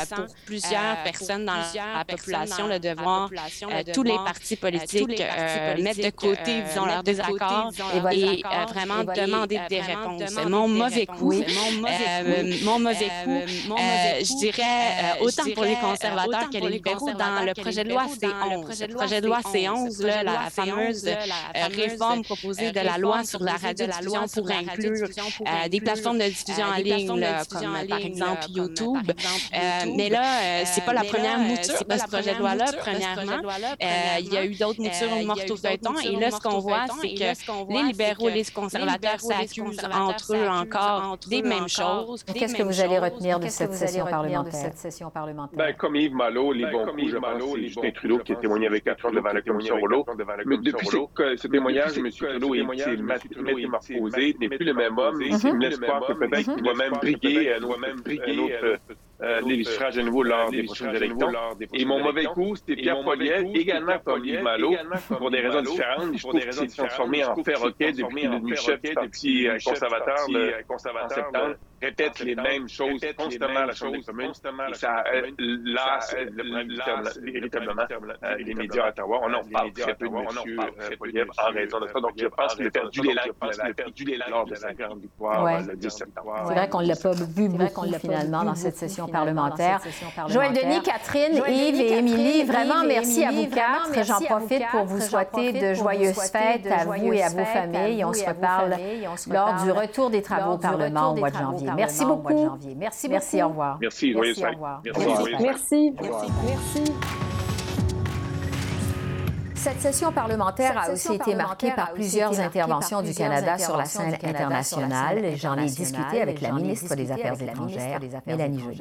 pour 0.10 0.26
plusieurs 0.46 1.04
personnes 1.04 1.46
dans 1.46 1.54
la 1.54 2.06
population 2.06 2.68
de 2.68 3.02
voir 3.02 3.30
tous 3.94 4.04
les 4.04 4.16
partis 4.16 4.56
politiques 4.56 5.24
mettre 5.80 6.02
de 6.02 6.10
côté, 6.10 6.62
disons, 6.68 6.86
leurs 6.86 7.04
désaccords 7.04 7.72
et 7.94 8.44
vraiment 8.72 9.04
demander 9.04 9.60
des 9.70 9.82
réponses. 9.82 10.36
Mon 10.48 10.68
mauvais 10.68 11.06
coup, 11.06 11.34
mon 11.34 12.80
mauvais 12.80 12.86
coup, 12.86 12.89
je 12.94 14.38
dirais 14.38 15.18
autant 15.22 15.44
pour 15.54 15.64
les 15.64 15.76
conservateurs 15.76 16.50
que 16.50 16.58
les 16.58 16.70
libéraux 16.70 17.12
dans 17.12 17.44
le 17.46 17.54
projet 17.54 17.84
de 17.84 17.90
loi 17.90 18.06
C11. 18.06 18.88
Le 18.88 18.94
projet 18.96 19.22
de 19.22 19.28
loi 19.28 19.40
C11, 19.40 20.24
la 20.24 20.50
fameuse 20.50 21.10
réforme 21.76 22.24
proposée 22.24 22.72
de 22.72 22.80
la 22.80 22.98
loi 22.98 23.24
sur 23.24 23.42
la 23.44 23.54
radiodiffusion 23.54 24.28
pour 24.34 24.50
inclure 24.52 25.08
des 25.70 25.82
plateformes 25.82 26.20
de 26.20 26.26
diffusion 26.26 26.66
en 26.66 26.78
ligne, 26.78 27.08
comme 27.08 27.88
par 27.88 28.00
exemple 28.00 28.46
YouTube. 28.50 29.12
Mais 29.96 30.10
là, 30.10 30.66
c'est 30.66 30.86
pas 30.86 30.94
la 30.94 31.04
première 31.04 31.40
mouture 31.40 31.86
de 31.88 31.98
ce 31.98 32.08
projet 32.08 32.34
de 32.34 32.40
loi-là, 32.40 32.66
premièrement. 32.80 33.50
Il 34.20 34.34
y 34.34 34.38
a 34.38 34.46
eu 34.46 34.56
d'autres 34.56 34.82
moutures 34.82 35.16
mortes 35.26 35.50
au 35.50 35.58
feuilleton. 35.58 35.98
Et 36.00 36.16
là, 36.16 36.32
ce 36.32 36.40
qu'on 36.40 36.60
voit, 36.60 36.86
c'est 37.02 37.14
que 37.14 37.74
les 37.74 37.84
libéraux 37.84 38.30
et 38.30 38.34
les 38.34 38.46
conservateurs 38.46 39.20
s'accusent 39.20 39.80
entre 39.94 40.36
eux 40.36 40.48
encore 40.48 41.18
des 41.28 41.42
mêmes 41.42 41.68
choses. 41.68 42.24
Qu'est-ce 42.34 42.56
que 42.56 42.64
vous 42.64 42.79
allez 42.80 43.00
retenir 43.00 43.40
de 43.40 43.48
cette 43.48 43.74
session 43.74 44.06
parlementaire? 44.06 45.50
Ben, 45.54 45.74
comme 45.76 45.96
Yves 45.96 46.16
Malo, 46.16 46.52
les 46.54 46.66
bons 46.66 46.86
coups, 46.86 47.08
je 47.08 47.18
pense, 47.18 47.44
c'est 47.54 47.62
Justin 47.62 47.92
Trudeau 47.92 48.20
qui 48.20 48.34
a 48.34 48.36
témoigné 48.36 48.68
avec 48.68 48.84
Catherine 48.84 49.16
devant 49.16 49.34
la 49.34 49.42
commission 49.42 49.78
Rouleau. 49.80 50.06
Mais 50.46 50.58
depuis 50.58 50.88
ce 50.88 51.48
témoignage, 51.48 51.98
M. 51.98 52.10
Trudeau 52.10 52.56
s'est 52.56 53.42
métamorphosé, 53.42 54.36
n'est 54.40 54.50
plus 54.50 54.66
le 54.66 54.74
même 54.74 54.98
homme, 54.98 55.22
et 55.22 55.32
c'est 55.34 55.54
l'espoir 55.54 56.06
que 56.08 56.14
peut-être 56.14 56.56
qu'il 56.56 56.66
va 56.66 56.74
même 56.74 56.94
briguer 57.00 57.54
un 57.54 57.64
euh, 59.22 59.42
suffrages 59.66 59.98
à 59.98 60.04
nouveau 60.04 60.24
lors 60.24 60.50
des 60.50 60.64
prochaines 60.64 60.96
élections. 60.96 61.32
Et 61.74 61.84
mon 61.84 62.02
mauvais 62.02 62.26
coup, 62.26 62.56
c'était 62.56 62.76
Pierre 62.76 63.04
Poliev, 63.04 63.48
également 63.54 64.00
comme 64.00 64.24
Yves 64.24 64.42
Malo, 64.42 64.74
pour 65.08 65.30
des 65.30 65.42
raisons 65.42 65.62
différentes. 65.62 66.14
Je 66.14 66.20
trouve 66.20 66.40
qu'il 66.40 66.54
s'est 66.54 66.68
transformé 66.68 67.26
en 67.26 67.36
perroquet 67.36 67.92
depuis 67.92 68.28
le 68.28 68.56
chef 68.56 68.82
du 68.82 68.94
Parti 68.94 69.48
conservateur 69.66 70.18
en 70.70 71.10
septembre 71.10 71.56
répète 71.82 72.20
les 72.20 72.36
mêmes 72.36 72.68
choses 72.68 73.02
constamment 73.18 73.60
à 73.60 73.66
la 73.68 73.74
Chambre 73.74 73.94
des 73.94 74.04
communes. 74.04 74.32
Et 74.70 74.74
ça 74.74 75.04
lasse 75.66 76.16
véritablement 77.22 77.84
les 78.38 78.54
médias 78.54 78.86
à 78.86 78.90
Ottawa. 78.90 79.20
On 79.24 79.34
en 79.34 79.44
parle 79.52 79.72
très 79.74 79.96
peu 79.96 80.08
de 80.08 80.14
M. 80.16 80.26
Poliev 80.98 81.28
en 81.38 81.52
raison 81.52 81.80
de 81.80 81.88
ça. 81.88 82.00
Donc, 82.00 82.14
je 82.18 82.28
pense 82.28 82.56
qu'il 82.56 82.68
a 82.68 82.72
perdu 82.72 84.04
l'élan 84.04 84.26
lors 84.30 84.46
de 84.46 84.56
sa 84.56 84.74
grande 84.74 85.02
victoire 85.02 85.62
le 85.62 85.76
10 85.76 85.90
septembre. 85.90 86.36
C'est 86.48 86.54
vrai 86.54 86.70
qu'on 86.70 86.82
ne 86.82 86.88
l'a 86.88 86.96
pas 86.96 87.12
vu 87.12 87.50
beaucoup 87.50 87.94
finalement 88.00 88.44
dans 88.44 88.56
cette 88.56 88.76
session 88.76 89.08
parlementaire. 89.08 89.82
Joël 90.28 90.54
Denis, 90.54 90.82
Catherine, 90.82 91.42
Yves 91.48 91.82
et 91.82 91.98
Émilie, 91.98 92.44
vraiment 92.44 92.84
merci 92.86 93.24
à 93.24 93.32
vous 93.32 93.48
quatre. 93.48 94.04
J'en 94.04 94.20
profite 94.22 94.68
pour 94.72 94.86
vous 94.86 95.02
souhaiter 95.02 95.54
de 95.54 95.74
joyeuses 95.74 96.20
fêtes 96.32 96.68
à 96.72 96.86
vous 96.86 97.14
et 97.14 97.24
à 97.24 97.30
vos 97.30 97.46
familles. 97.46 98.04
On 98.06 98.14
se 98.14 98.26
reparle 98.26 98.76
lors 99.32 99.64
du 99.64 99.72
retour 99.72 100.10
des 100.10 100.22
travaux 100.22 100.54
au 100.54 100.58
Parlement 100.58 101.12
au 101.12 101.16
mois 101.16 101.30
de 101.30 101.38
janvier. 101.38 101.69
Merci 101.76 102.06
beaucoup. 102.06 102.50
Merci, 102.78 103.10
merci, 103.10 103.44
au 103.44 103.50
revoir. 103.50 103.78
Merci, 103.82 104.14
Merci, 104.16 104.44
au 104.44 104.50
revoir. 104.50 104.82
Merci. 105.40 105.94
Merci. 106.46 106.94
Cette 109.56 109.82
session 109.82 110.14
parlementaire 110.14 110.78
a 110.78 110.90
aussi 110.94 111.14
été 111.14 111.36
marquée 111.36 111.72
par 111.72 111.92
plusieurs 111.92 112.40
interventions 112.40 113.02
du 113.02 113.14
Canada 113.14 113.58
sur 113.58 113.76
la 113.76 113.86
scène 113.86 114.18
internationale. 114.24 115.36
J'en 115.36 115.58
ai 115.58 115.66
discuté 115.66 116.22
avec 116.22 116.40
la 116.42 116.54
ministre 116.54 116.96
des 116.96 117.12
Affaires 117.12 117.42
étrangères, 117.42 118.00
Mélanie 118.26 118.60
Joly. 118.60 118.78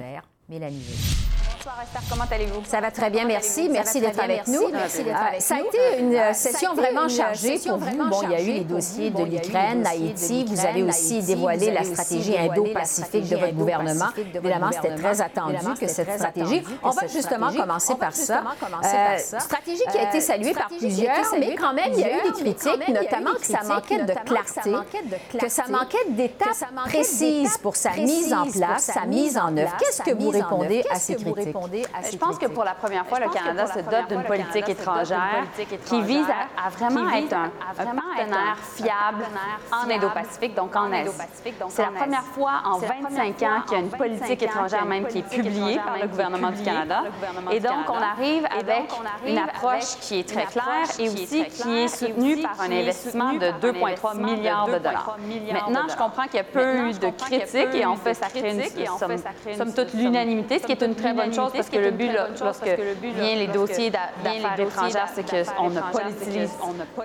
Bonsoir 1.58 1.82
Esther, 1.82 2.02
comment 2.08 2.24
allez-vous? 2.30 2.62
Ça 2.66 2.80
va 2.80 2.92
très 2.92 3.10
bien, 3.10 3.24
merci. 3.24 3.68
Merci 3.68 4.00
d'être 4.00 4.22
avec 4.22 4.46
nous. 4.46 4.62
Ça 5.40 5.56
a 5.56 5.60
été 5.60 5.98
une 5.98 6.14
euh, 6.14 6.32
session 6.32 6.74
vraiment 6.74 7.08
chargée 7.08 7.58
pour 7.58 7.78
vous. 7.78 8.08
Bon, 8.08 8.22
il 8.22 8.30
y 8.30 8.34
a 8.36 8.40
eu 8.40 8.52
les 8.52 8.64
dossiers 8.64 9.10
de 9.10 9.24
l'Ukraine, 9.24 9.84
Haïti. 9.84 10.44
Vous 10.44 10.64
avez 10.64 10.84
aussi 10.84 11.20
dévoilé 11.20 11.72
la 11.72 11.82
stratégie 11.82 12.38
indo-pacifique 12.38 13.28
de 13.28 13.36
votre 13.36 13.54
gouvernement. 13.54 14.06
Évidemment, 14.16 14.70
c'était 14.72 14.94
très 14.94 15.20
attendu 15.20 15.56
que 15.80 15.88
cette 15.88 16.12
stratégie. 16.12 16.62
On 16.84 16.90
va 16.90 17.08
justement 17.08 17.52
commencer 17.52 17.94
par 17.96 18.12
ça. 18.12 18.44
Euh, 18.84 19.18
stratégie 19.18 19.82
qui 19.90 19.98
a 19.98 20.08
été 20.08 20.20
saluée 20.20 20.54
par 20.54 20.68
plusieurs, 20.68 21.34
mais 21.40 21.56
quand 21.56 21.74
même, 21.74 21.92
il 21.92 21.98
y 21.98 22.04
a 22.04 22.18
eu 22.18 22.22
des 22.22 22.54
critiques, 22.54 22.88
notamment 22.88 23.34
que 23.34 23.46
ça 23.46 23.64
manquait 23.64 24.04
de 24.04 24.12
clarté, 24.24 24.74
que 25.36 25.48
ça 25.48 25.64
manquait 25.68 26.08
d'étapes 26.10 26.54
précises 26.84 27.58
pour 27.58 27.74
sa 27.74 27.94
mise 27.94 28.32
en 28.32 28.46
place, 28.48 28.92
sa 28.94 29.06
mise 29.06 29.36
en 29.36 29.56
œuvre. 29.56 29.76
Qu'est-ce 29.80 30.02
que 30.02 30.14
vous 30.14 30.30
répondez 30.30 30.84
à 30.88 31.00
ces 31.00 31.16
critiques? 31.16 31.47
Je 31.52 32.16
pense 32.16 32.38
que 32.38 32.46
pour 32.46 32.64
la 32.64 32.74
première 32.74 33.06
fois, 33.06 33.20
le 33.20 33.28
Canada 33.28 33.66
se 33.66 33.80
dote 33.80 34.08
d'une 34.08 34.24
politique 34.24 34.68
étrangère 34.68 35.44
qui 35.86 36.02
vise 36.02 36.26
à, 36.56 36.68
vraiment 36.70 37.10
être 37.10 37.32
un, 37.32 37.50
partenaire 37.76 38.56
fiable 38.74 39.24
en 39.72 39.90
Indo-Pacifique, 39.90 40.54
donc 40.54 40.74
en 40.76 40.92
Asie. 40.92 41.10
C'est 41.68 41.82
la 41.82 41.90
première 41.90 42.22
fois 42.22 42.62
en 42.64 42.78
25 42.78 43.42
ans 43.42 43.62
qu'il 43.66 43.78
y 43.78 43.80
a 43.80 43.84
une 43.84 43.90
politique 43.90 44.42
étrangère 44.42 44.84
même 44.84 45.06
qui 45.06 45.18
est 45.18 45.28
publiée 45.28 45.76
par 45.76 45.98
le 46.00 46.08
gouvernement 46.08 46.50
du 46.50 46.62
Canada. 46.62 47.04
Et 47.52 47.60
donc, 47.60 47.88
on 47.88 47.94
arrive 47.94 48.46
avec 48.46 48.90
une 49.26 49.38
approche 49.38 49.96
qui 50.00 50.20
est 50.20 50.28
très 50.28 50.46
claire 50.46 50.88
et 50.98 51.08
aussi 51.08 51.44
qui 51.44 51.78
est 51.78 51.88
soutenue 51.88 52.42
par 52.42 52.60
un 52.60 52.70
investissement 52.70 53.32
de 53.34 53.46
2,3 53.46 54.18
milliards 54.18 54.66
de 54.66 54.78
dollars. 54.78 55.16
Maintenant, 55.52 55.86
je 55.88 55.96
comprends 55.96 56.24
qu'il 56.24 56.36
y 56.36 56.40
a 56.40 56.44
peu 56.44 56.88
eu 56.88 56.92
de 56.92 57.10
critiques 57.10 57.74
et 57.74 57.84
en 57.84 57.96
fait, 57.96 58.14
ça 58.14 58.26
crée 58.28 58.50
une, 58.50 59.56
somme 59.56 59.72
toute 59.74 59.94
l'unanimité, 59.94 60.58
ce 60.58 60.66
qui 60.66 60.72
est 60.72 60.82
une 60.82 60.94
très 60.94 61.12
bonne 61.12 61.32
chose 61.32 61.37
parce 61.52 61.68
que 61.68 61.78
le 61.78 61.90
but, 61.90 62.10
lorsque 62.40 62.64
vient 62.64 63.34
les 63.34 63.46
dossiers 63.46 63.90
d'affaires 63.90 64.60
étrangères, 64.60 65.08
c'est 65.14 65.24
qu'on 65.28 65.70
ne 65.70 65.80
politise, 65.92 66.50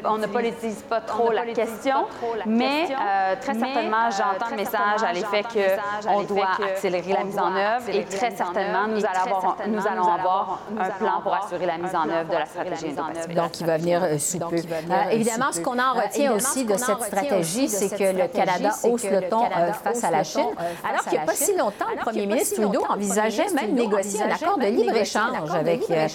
on 0.05 0.17
ne 0.17 0.27
politise 0.27 0.83
pas 0.89 1.01
trop 1.01 1.31
la 1.31 1.45
question, 1.45 2.05
mais 2.45 2.87
euh, 2.89 3.35
très 3.39 3.53
certainement, 3.53 4.09
j'entends 4.11 4.51
le 4.51 4.57
message 4.57 5.03
à 5.05 5.13
l'effet 5.13 5.43
qu'on 5.43 6.23
doit 6.23 6.49
accélérer 6.63 7.13
la 7.13 7.23
mise 7.23 7.39
en 7.39 7.55
œuvre 7.55 7.89
et 7.89 8.03
très 8.05 8.31
certainement, 8.31 8.87
nous 8.87 9.87
allons 9.87 10.07
avoir, 10.07 10.59
un 10.77 10.89
plan 10.89 11.21
pour 11.21 11.35
assurer 11.35 11.65
la 11.65 11.77
mise 11.77 11.95
en 11.95 12.09
œuvre 12.09 12.29
de 12.29 12.35
la 12.35 12.45
stratégie 12.45 12.93
Donc, 13.35 13.59
il 13.59 13.65
va 13.65 13.77
venir 13.77 14.03
euh, 14.03 14.17
sous 14.17 14.39
peu. 14.39 14.55
Euh, 14.55 15.09
évidemment, 15.11 15.51
ce 15.51 15.59
qu'on 15.61 15.79
en 15.79 15.93
retient 15.93 16.33
aussi 16.33 16.65
de 16.65 16.75
cette 16.75 17.03
stratégie, 17.03 17.69
c'est 17.69 17.89
que 17.89 18.17
le 18.17 18.27
Canada 18.27 18.71
hausse 18.83 19.03
le 19.03 19.29
ton 19.29 19.43
face 19.83 20.03
à 20.03 20.11
la 20.11 20.23
Chine, 20.23 20.49
alors 20.87 21.03
qu'il 21.03 21.13
n'y 21.13 21.19
a 21.19 21.25
pas 21.25 21.33
si 21.33 21.55
longtemps, 21.55 21.85
le 21.95 22.01
premier 22.01 22.25
ministre 22.25 22.61
Trudeau 22.61 22.83
envisageait 22.89 23.51
même 23.53 23.73
négocier 23.73 24.22
un 24.23 24.31
accord 24.31 24.57
de 24.57 24.65
libre-échange 24.65 25.51
avec 25.53 25.83
euh, 25.89 26.07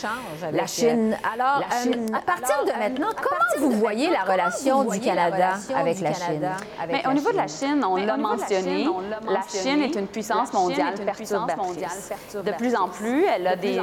la 0.53 0.67
Chine. 0.67 1.17
Alors, 1.33 1.61
euh, 1.61 2.07
à 2.15 2.21
partir 2.21 2.65
de 2.65 2.79
maintenant, 2.79 3.09
comment 3.17 3.69
vous 3.69 3.79
voyez 3.79 4.11
la 4.11 4.23
relation 4.23 4.85
du 4.85 5.00
Canada 5.00 5.55
avec 5.75 6.00
la 6.00 6.12
Chine? 6.12 6.50
Mais 6.88 7.03
au 7.09 7.12
niveau 7.12 7.33
de 7.33 7.37
la 7.37 7.47
Chine, 7.47 7.85
on 7.85 7.97
l'a 7.97 8.17
mentionné, 8.17 8.87
la 9.29 9.43
Chine 9.49 9.83
est 9.83 9.95
une 9.95 10.07
puissance 10.07 10.53
mondiale 10.53 10.95
perturbatrice. 10.95 12.12
De 12.35 12.53
plus 12.53 12.75
en 12.75 12.88
plus, 12.88 13.25
elle 13.25 13.47
a 13.47 13.57
des, 13.57 13.79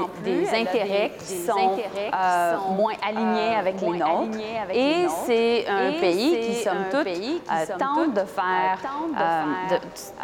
intérêts 0.54 1.12
qui 1.20 1.38
sont 1.46 1.78
euh, 1.98 2.58
moins 2.76 2.94
alignés 3.08 3.56
avec 3.56 3.82
les 3.82 3.90
nôtres. 3.90 4.38
Et 4.74 5.06
c'est 5.26 5.66
un 5.68 5.92
pays 6.00 6.40
qui, 6.42 6.64
somme 6.64 6.86
toute, 6.92 7.78
tente 7.78 8.14
de 8.14 8.26
faire, 8.26 8.80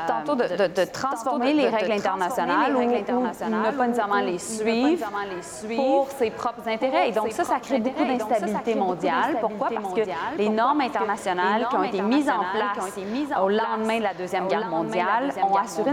tantôt 0.07 0.35
de, 0.35 0.85
transformer 0.85 1.53
les 1.53 1.69
règles 1.69 1.91
internationales 1.91 2.75
ou, 2.75 2.81
ne 2.81 3.71
pas 3.71 3.87
nécessairement 3.91 4.21
les 4.21 4.37
suivre 4.39 5.75
pour 5.75 6.09
ses 6.11 6.31
propres 6.31 6.67
intérêts. 6.67 7.09
Et 7.09 7.11
donc 7.11 7.31
ça, 7.31 7.43
ça 7.43 7.59
crée 7.59 7.79
beaucoup 7.79 8.03
d'instabilité 8.03 8.75
mondiale. 8.75 9.37
Pourquoi? 9.39 9.69
Parce 9.69 9.93
que 9.93 10.01
les 10.37 10.49
normes 10.49 10.81
internationales 10.81 11.67
qui 11.69 11.75
ont 11.75 11.83
été 11.83 12.01
mises 12.01 12.29
en 12.29 12.43
place 12.53 12.97
au 13.41 13.49
lendemain 13.49 13.97
de 13.97 14.03
la 14.03 14.13
Deuxième 14.13 14.47
Guerre 14.47 14.67
mondiale 14.67 15.31
ont 15.43 15.55
assuré 15.55 15.91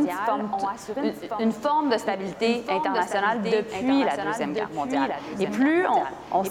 une 1.41 1.53
forme, 1.53 1.91
de 1.91 1.97
stabilité 1.97 2.65
internationale 2.69 3.41
depuis 3.43 4.05
la 4.05 4.17
Deuxième 4.17 4.53
Guerre 4.53 4.71
mondiale. 4.75 5.15
Et 5.39 5.47
plus 5.47 5.87
on, 6.33 6.45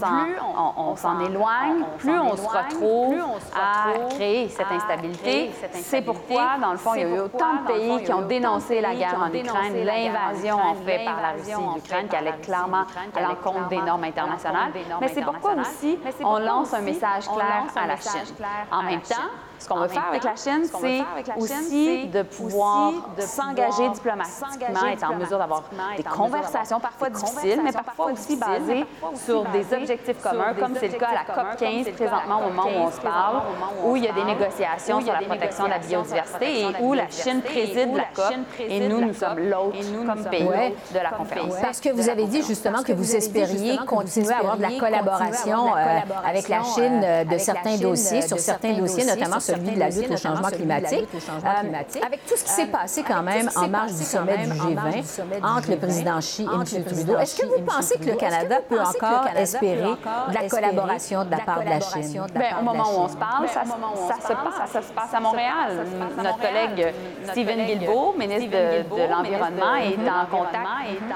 s'en 0.96 1.20
éloigne, 1.20 1.84
plus 1.98 2.20
on 2.20 2.36
se 2.36 2.48
retrouve 2.48 3.16
à 3.56 4.10
créer 4.10 4.50
cette 4.50 4.72
instabilité. 4.72 5.52
C'est 5.74 6.02
pourquoi, 6.02 6.58
dans 6.62 6.72
le 6.72 6.78
fond, 6.78 6.94
il 6.96 7.02
y 7.02 7.06
a 7.06 7.10
eu 7.10 7.20
autant 7.20 7.56
de 7.62 7.68
pays 7.68 8.04
qui 8.04 8.14
ont 8.14 8.22
dénoncé 8.22 8.82
la 8.82 8.96
guerre 8.96 9.20
en 9.20 9.34
Ukraine, 9.34 9.86
l'invasion 9.86 10.58
en 10.58 10.76
fait 10.76 11.06
par 11.06 11.22
la 11.22 11.37
Russie 11.38 11.52
et 11.52 11.76
l'Ukraine 11.76 12.08
qui 12.08 12.16
allait 12.16 12.38
clairement 12.42 12.86
à 13.16 13.22
l'encontre 13.22 13.68
des 13.70 13.82
normes 13.82 14.04
internationales. 14.04 14.72
Mais 15.02 15.08
c'est 15.08 15.22
pourquoi 15.22 15.56
aussi 15.56 16.00
on 16.24 16.40
lance 16.40 16.74
un 16.74 16.82
message 16.82 17.28
clair 17.28 17.66
à 17.76 17.88
la 17.88 17.98
Chine. 17.98 18.36
En 18.72 18.84
même 18.84 19.02
temps, 19.02 19.16
ce 19.60 19.68
qu'on 19.68 19.80
veut 19.80 19.88
faire 19.88 20.08
avec 20.10 20.24
la 20.24 20.36
Chine, 20.36 20.64
c'est 20.82 21.04
aussi 21.38 22.08
de 22.08 22.24
pouvoir 22.24 22.94
s'engager 23.20 23.90
diplomatiquement, 23.90 24.88
être 24.92 25.10
en 25.10 25.16
mesure 25.16 25.38
d'avoir 25.38 25.64
des 25.96 26.04
conversations 26.04 26.80
parfois 26.80 27.10
difficiles, 27.10 27.62
mais 27.64 27.72
parfois 27.72 28.12
aussi 28.12 28.36
basées 28.36 28.86
sur 29.26 29.44
des 29.46 29.74
objectifs 29.74 30.22
communs, 30.22 30.54
comme 30.54 30.76
c'est 30.80 30.88
le 30.90 30.98
cas 30.98 31.10
à 31.10 31.14
la 31.14 31.34
COP 31.36 31.58
15 31.58 31.90
présentement 31.96 32.46
au 32.46 32.50
moment 32.50 32.68
où 32.68 32.88
on 32.88 32.92
se 32.92 33.02
parle, 33.02 33.42
où 33.86 33.96
il 33.96 34.04
y 34.04 34.08
a 34.08 34.14
des 34.14 34.24
négociations 34.24 35.02
sur 35.02 35.14
la 35.14 35.22
protection 35.22 35.66
de 35.66 35.70
la 35.70 35.80
biodiversité 35.80 36.62
et 36.62 36.68
où 36.82 36.94
la 36.94 37.10
Chine 37.10 37.42
préside 37.42 37.96
la 37.96 38.06
COP 38.14 38.34
et 38.60 38.88
nous, 38.88 39.02
nous 39.02 39.14
sommes 39.14 39.40
l'autre 39.40 39.78
comme 40.06 40.24
pays 40.26 40.74
de 40.94 41.00
la 41.00 41.12
conférence. 41.12 41.56
Parce 41.62 41.80
que 41.80 41.90
vous 41.90 42.10
avez 42.10 42.26
dit 42.26 42.44
justement 42.44 42.84
que 42.84 42.94
vous 42.94 43.16
espériez 43.16 43.78
continuer 43.86 44.34
à 44.34 44.40
avoir 44.40 44.58
de 44.58 44.62
la 44.62 44.72
collaboration 44.80 45.76
euh, 45.76 46.00
avec 46.26 46.48
la 46.48 46.64
Chine 46.64 47.02
euh, 47.04 47.24
de 47.24 47.38
certains 47.38 47.78
dossiers, 47.78 48.22
sur 48.22 48.40
certains 48.40 48.74
dossiers, 48.74 49.06
notamment 49.06 49.40
celui 49.48 49.72
de 49.72 49.80
la 49.80 49.90
lutte 49.90 50.12
au 50.12 50.18
changement 50.18 50.50
climatique. 50.50 51.08
Euh, 51.14 52.06
avec 52.06 52.26
tout 52.26 52.36
ce 52.36 52.44
qui 52.44 52.50
s'est 52.50 52.68
passé 52.68 53.04
quand 53.04 53.24
même 53.24 53.50
en 53.56 53.68
marge 53.68 53.94
du 53.94 54.04
sommet 54.04 54.38
du 54.38 54.52
G20 54.52 55.04
entre 55.44 55.72
le 55.72 55.78
président 55.78 56.20
Xi 56.20 56.44
et 56.44 56.78
M. 56.78 56.86
Trudeau, 56.86 57.18
est-ce 57.18 57.42
que 57.42 57.46
vous 57.46 57.64
pensez 57.64 57.98
que 57.98 58.06
le 58.06 58.16
Canada 58.16 58.58
peut 58.68 58.80
encore 58.80 59.28
espérer 59.36 59.94
de 60.30 60.34
la 60.34 60.50
collaboration 60.50 61.26
de 61.26 61.32
la 61.32 61.40
part 61.40 61.64
de 61.64 61.70
la 61.70 61.80
Chine? 61.80 62.26
Bien, 62.34 62.60
au 62.60 62.64
moment 62.64 62.86
où 62.94 63.00
on 63.02 63.08
se 63.08 63.18
parle, 63.18 63.48
ça, 63.48 63.64
se 63.64 64.34
passe, 64.34 64.72
ça 64.72 64.82
se 64.82 64.92
passe 64.92 65.14
à 65.14 65.20
Montréal. 65.20 65.86
Notre 66.18 66.38
collègue 66.38 66.94
Stephen 67.30 67.66
Guilbeault, 67.66 68.16
ministre 68.18 68.52
de, 68.52 69.10
l'Environnement, 69.10 69.76
est 69.76 70.10
en 70.10 70.26
contact 70.26 70.68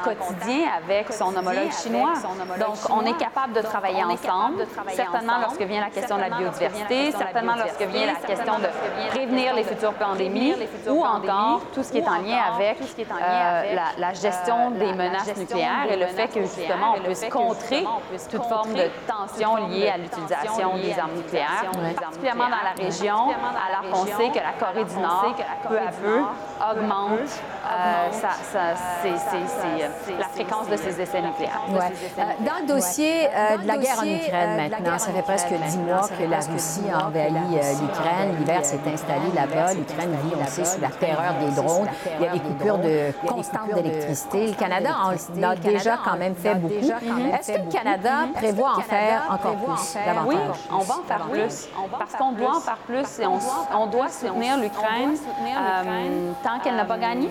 quotidien 0.03 0.67
avec 0.83 1.11
son 1.11 1.35
homologue 1.35 1.71
chinois. 1.83 2.13
Donc, 2.59 2.77
on 2.89 3.05
est 3.05 3.17
capable 3.17 3.53
de 3.53 3.61
travailler 3.61 4.03
ensemble, 4.03 4.65
certainement 4.93 5.39
lorsque 5.41 5.61
vient 5.61 5.81
la 5.81 5.89
question 5.89 6.15
de 6.17 6.21
la 6.21 6.29
biodiversité, 6.29 7.11
certainement 7.11 7.55
lorsque 7.55 7.81
vient 7.81 8.07
la 8.07 8.15
question 8.25 8.59
de 8.59 9.09
prévenir 9.09 9.55
les 9.55 9.63
futures 9.63 9.93
pandémies 9.93 10.55
ou 10.87 11.03
encore 11.03 11.61
tout 11.73 11.83
ce 11.83 11.91
qui 11.91 11.99
est 11.99 12.07
en 12.07 12.21
lien 12.21 12.39
avec 12.55 12.77
euh, 12.81 13.75
la, 13.97 14.13
gestion 14.13 14.71
des 14.71 14.93
menaces 14.93 15.35
nucléaires 15.35 15.87
et 15.89 15.97
le 15.97 16.07
fait 16.07 16.27
que 16.27 16.41
justement 16.41 16.95
on 16.97 17.01
puisse 17.01 17.25
contrer 17.29 17.85
toute 18.29 18.43
forme 18.43 18.73
de 18.73 18.89
tension 19.07 19.67
liée 19.67 19.89
à 19.89 19.97
l'utilisation 19.97 20.75
des 20.77 20.97
armes 20.97 21.15
nucléaires, 21.15 21.65
particulièrement 21.99 22.45
dans 22.45 22.63
la 22.63 22.83
région, 22.83 23.29
alors 23.67 23.91
qu'on 23.91 24.05
sait 24.05 24.29
que 24.29 24.39
la 24.39 24.53
Corée 24.59 24.85
du 24.85 24.97
Nord, 24.97 25.35
peu 25.67 25.77
à 25.77 25.91
peu, 25.91 26.21
augmente 26.71 27.29
euh, 27.65 28.09
la 30.19 30.27
fréquence 30.27 30.67
de 30.69 30.75
ses 30.77 31.01
essais 31.01 31.21
nucléaires. 31.21 31.61
Euh, 31.69 32.23
dans 32.39 32.61
le 32.61 32.67
dossier 32.67 33.27
de 33.61 33.67
la 33.67 33.77
guerre 33.77 33.99
en 33.99 34.05
Ukraine 34.05 34.69
maintenant, 34.69 34.97
ça 34.97 35.11
fait 35.11 35.21
presque 35.21 35.53
dix 35.53 35.77
mois 35.77 36.07
que 36.07 36.23
la 36.23 36.39
Russie 36.39 36.89
a 36.91 37.07
envahi 37.07 37.31
l'Ukraine 37.31 38.10
l'hiver 38.37 38.65
s'est 38.65 38.79
installé 38.85 39.31
là-bas. 39.33 39.73
L'Ukraine 39.73 40.15
vit, 40.23 40.33
on 40.39 40.45
sait, 40.47 40.65
sous 40.65 40.81
la 40.81 40.89
terreur 40.89 41.33
des 41.39 41.51
drones. 41.51 41.87
Il 42.19 42.25
y 42.25 42.27
a 42.27 42.31
des 42.33 42.39
coupures 42.39 42.77
de 42.77 43.11
constantes 43.27 43.73
d'électricité. 43.73 44.47
Le 44.47 44.53
Canada 44.53 44.89
en 45.03 45.43
a 45.43 45.55
déjà 45.55 45.97
quand 46.03 46.17
même 46.17 46.35
fait 46.35 46.55
beaucoup. 46.55 46.73
Est-ce 46.73 47.53
que 47.53 47.65
le 47.65 47.71
Canada 47.71 48.11
prévoit 48.33 48.77
en 48.77 48.81
faire 48.81 49.23
encore 49.29 49.55
plus, 49.55 49.95
davantage? 50.05 50.25
Oui, 50.27 50.35
on 50.71 50.79
va 50.79 50.95
en 50.95 51.03
faire 51.03 51.27
plus. 51.27 51.69
Parce 51.97 52.15
qu'on 52.15 52.31
doit 52.33 52.57
en 52.57 52.59
faire 52.59 52.77
plus 52.77 53.19
et 53.19 53.25
on, 53.27 53.87
doit 53.87 54.09
soutenir 54.09 54.57
l'Ukraine 54.57 55.15
euh, 55.15 56.31
tant 56.43 56.59
qu'elle 56.59 56.75
n'a 56.75 56.85
pas 56.85 56.97
gagné. 56.97 57.29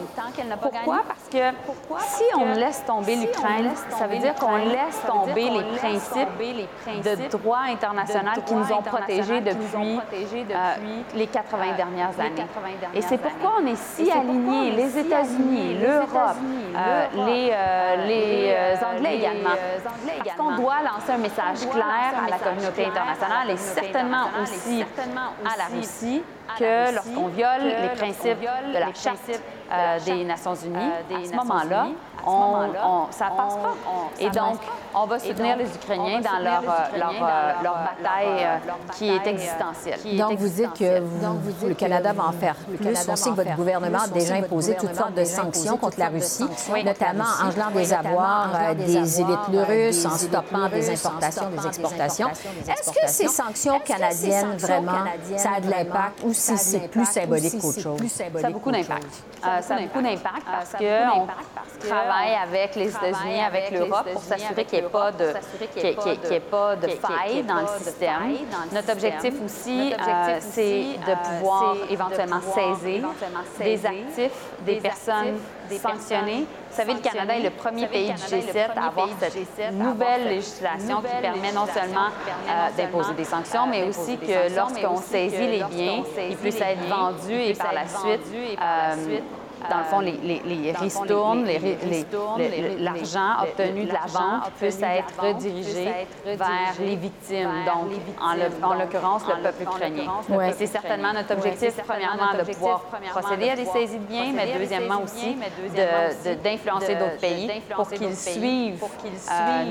Pourquoi? 0.60 1.02
Parce 1.06 1.28
que 1.30 1.56
si 2.00 2.24
on 2.36 2.54
laisse 2.54 2.84
tomber 2.84 3.16
l'Ukraine, 3.16 3.70
ça 3.90 4.06
veut 4.06 4.18
dire 4.18 4.34
qu'on 4.34 4.56
laisse 4.56 5.00
tomber 5.06 5.50
les 5.50 5.62
principes 5.78 6.28
de 7.04 7.28
droit 7.28 7.60
international 7.68 8.42
qui 8.44 8.54
nous 8.54 8.72
ont 8.72 8.82
protégés 8.82 9.40
depuis 9.40 9.76
les 11.14 11.26
80 11.26 11.76
dernières 11.76 12.18
années. 12.20 12.46
Et 12.94 13.02
c'est 13.02 13.18
pourquoi 13.18 13.58
on 13.62 13.66
est 13.66 13.76
si 13.76 14.10
alignés, 14.10 14.72
les 14.72 14.98
États-Unis, 14.98 15.78
l'Europe, 15.80 16.36
euh, 16.76 17.06
les, 17.26 17.50
euh, 17.52 18.06
les 18.06 18.54
euh, 18.56 18.96
Anglais 18.96 19.16
également, 19.16 19.50
parce 20.24 20.36
qu'on 20.36 20.56
doit 20.56 20.82
lancer 20.82 21.12
un 21.12 21.18
message 21.18 21.68
clair 21.70 22.12
à 22.26 22.30
la 22.30 22.38
communauté 22.38 22.86
internationale 22.86 23.50
et 23.50 23.56
certainement 23.56 24.26
aussi 24.42 24.82
à 24.82 25.56
la 25.56 25.76
Russie 25.76 26.22
que 26.58 26.94
lorsqu'on 26.94 27.28
viole 27.28 27.62
les 27.82 27.88
principes 27.96 28.40
de 28.40 28.78
la 28.78 28.92
Charte 28.94 29.40
des 30.04 30.24
Nations 30.24 30.54
Unies, 30.54 30.78
à 30.78 31.28
ce 31.28 31.36
moment-là, 31.36 31.88
on, 32.26 33.06
ça 33.10 33.30
ne 33.30 33.36
passe 33.36 33.54
pas. 33.54 33.74
et 34.18 34.30
donc, 34.30 34.60
on 34.94 35.06
va 35.06 35.18
soutenir 35.18 35.56
les 35.56 35.74
Ukrainiens 35.74 36.20
dans 36.20 36.42
leur, 36.42 36.62
leur, 36.98 37.12
leur 37.62 37.74
bataille 37.74 38.46
qui 38.94 39.08
est 39.08 39.26
existentielle. 39.26 40.00
Donc, 40.18 40.38
vous 40.38 40.48
dites 40.48 40.72
que 40.74 41.66
le 41.66 41.74
Canada 41.74 42.12
va 42.12 42.26
en 42.26 42.32
faire 42.32 42.54
plus. 42.54 42.78
On 43.08 43.16
sait 43.16 43.30
que 43.30 43.36
votre 43.36 43.56
gouvernement 43.56 44.00
a 44.00 44.08
déjà 44.08 44.34
imposé 44.34 44.76
toutes 44.76 44.94
sortes 44.94 45.14
de 45.14 45.24
sanctions 45.24 45.76
contre 45.76 45.98
la 45.98 46.08
Russie, 46.08 46.46
notamment 46.84 47.24
en 47.42 47.50
gelant 47.50 47.70
des 47.70 47.92
avoirs 47.92 48.50
des 48.76 49.20
élites 49.20 49.68
russes, 49.68 50.04
en 50.06 50.16
stoppant 50.16 50.68
des 50.68 50.90
importations, 50.90 51.50
des 51.50 51.66
exportations. 51.66 52.28
Est-ce 52.28 52.90
que 52.90 53.06
ces 53.06 53.28
sanctions 53.28 53.80
canadiennes, 53.80 54.56
vraiment, 54.56 55.04
ça 55.36 55.50
a 55.56 55.60
de 55.60 55.70
l'impact 55.70 56.22
ou 56.24 56.32
si 56.40 56.56
c'est 56.56 56.88
plus 56.88 57.04
symbolique 57.06 57.60
qu'autre 57.60 57.80
chose? 57.80 58.00
Ça 58.08 58.24
a 58.46 58.50
beaucoup 58.50 58.70
d'impact. 58.70 59.06
Ça 59.42 59.74
a 59.76 59.80
beaucoup 59.80 60.02
d'impact 60.02 60.46
parce 60.46 60.72
qu'on 60.72 61.26
travaille 61.88 62.34
avec 62.34 62.76
les 62.76 62.88
États-Unis, 62.88 63.40
avec 63.46 63.70
l'Europe 63.70 64.06
pour 64.12 64.22
s'assurer 64.22 64.64
qu'il 64.64 64.80
n'y 64.80 64.86
ait 64.86 64.90
pas 64.90 65.12
de, 65.12 65.32
pas 66.50 66.76
de 66.76 66.88
faille 66.88 67.42
dans 67.44 67.60
le 67.60 67.66
système. 67.82 68.36
Notre 68.72 68.92
objectif 68.92 69.34
aussi, 69.44 69.94
c'est 70.40 70.82
de 71.06 71.14
pouvoir 71.28 71.76
éventuellement 71.88 72.40
saisir 72.40 73.08
des 73.58 73.86
actifs 73.86 74.32
des 74.64 74.76
personnes 74.76 75.38
sanctionnées. 75.70 76.46
Vous 76.70 76.76
savez, 76.76 76.94
le 76.94 77.00
Canada 77.00 77.36
est 77.36 77.42
le 77.42 77.50
premier 77.50 77.86
pays 77.88 78.12
du 78.12 78.22
G7 78.22 78.70
à 78.76 78.86
avoir 78.86 79.08
cette 79.18 79.72
nouvelle 79.72 80.28
législation 80.28 81.02
qui 81.02 81.20
permet 81.20 81.52
non 81.52 81.66
seulement 81.66 82.08
d'imposer 82.76 83.14
des 83.14 83.24
sanctions, 83.24 83.66
mais 83.66 83.82
aussi 83.84 84.16
que 84.18 84.54
lorsqu'on 84.54 84.96
saisit 84.96 85.48
les 85.48 85.64
biens, 85.64 86.02
ils 86.28 86.36
puissent 86.36 86.60
être 86.60 86.86
vendus 86.88 87.40
et 87.40 87.54
par 87.54 87.72
la 87.72 87.86
suite 87.88 89.20
dans 89.68 89.78
le 89.78 89.84
fond, 89.84 90.00
les, 90.00 90.12
les, 90.22 90.40
les 90.44 90.72
ristournes, 90.72 91.46
l'argent 92.78 93.42
obtenu 93.42 93.84
de 93.84 93.92
la 93.92 94.06
vente 94.08 94.50
puisse 94.58 94.80
être 94.82 95.20
redirigé 95.20 95.88
vers 96.24 96.74
les 96.80 96.96
victimes, 96.96 97.50
donc 97.66 97.90
en 98.20 98.74
l'occurrence 98.74 99.22
le 99.26 99.42
peuple 99.42 99.62
ukrainien. 99.62 100.10
Et 100.48 100.52
c'est 100.52 100.66
certainement 100.66 101.12
notre 101.12 101.32
objectif, 101.34 101.74
premièrement, 101.86 102.32
de 102.38 102.44
pouvoir 102.52 102.80
procéder 103.10 103.50
à 103.50 103.56
des 103.56 103.64
saisies 103.66 103.98
de 103.98 104.04
biens, 104.04 104.32
mais 104.34 104.58
deuxièmement 104.58 105.02
aussi 105.02 105.36
d'influencer 106.44 106.94
d'autres 106.94 107.18
pays 107.20 107.50
pour 107.74 107.88
qu'ils 107.88 108.16
suivent 108.16 108.82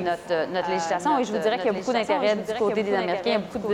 notre, 0.03 0.51
notre 0.51 0.69
législation. 0.69 1.17
Et 1.19 1.23
je 1.23 1.31
vous 1.31 1.39
dirais 1.39 1.57
qu'il 1.57 1.67
y 1.67 1.69
a 1.69 1.73
beaucoup 1.73 1.93
d'intérêt 1.93 2.35
du 2.35 2.53
côté 2.57 2.83
des 2.83 2.93
Américains, 2.93 3.21
il 3.25 3.31
y 3.31 3.35
a 3.35 3.39
beaucoup 3.39 3.73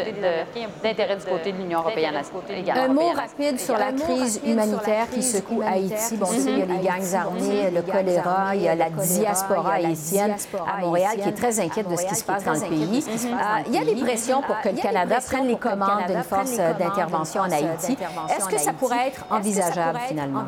d'intérêt 0.84 1.16
du 1.16 1.26
côté 1.26 1.52
de 1.52 1.58
l'Union 1.58 1.80
européenne 1.80 2.22
également. 2.50 2.84
Un 2.84 2.94
mot 2.94 3.10
rapide 3.10 3.60
sur 3.60 3.78
la 3.78 3.92
crise 3.92 4.42
humanitaire 4.46 5.10
qui 5.10 5.24
secoue 5.24 5.62
Haïti 5.66 6.05
Bon, 6.14 6.28
il 6.34 6.60
y 6.60 6.62
a 6.62 6.66
les 6.66 6.78
gangs 6.80 7.14
armés, 7.16 7.72
le 7.72 7.82
choléra, 7.82 8.56
il 8.56 8.62
y 8.62 8.68
a 8.68 8.76
la 8.76 8.90
diaspora 8.90 9.74
haïtienne 9.74 10.36
à 10.68 10.82
Montréal 10.82 11.18
qui 11.22 11.30
est 11.30 11.34
très 11.34 11.60
inquiète 11.60 11.90
de 11.90 11.96
ce 11.96 12.06
qui 12.06 12.16
se 12.16 12.24
passe 12.24 12.44
dans 12.44 12.54
le 12.54 12.60
pays. 12.60 13.04
Euh, 13.08 13.64
il 13.68 13.74
y 13.74 13.78
a 13.78 13.84
des 13.84 13.96
pressions 13.96 14.42
pour 14.42 14.60
que 14.62 14.70
le 14.70 14.82
Canada 14.82 15.18
prenne 15.26 15.48
les 15.48 15.58
commandes 15.58 16.06
d'une 16.08 16.24
force 16.24 16.58
d'intervention 16.58 17.42
en 17.42 17.52
Haïti. 17.52 17.98
Est-ce 18.30 18.48
que 18.48 18.58
ça 18.58 18.74
pourrait 18.74 19.08
être 19.08 19.26
envisageable 19.30 20.00
finalement? 20.08 20.44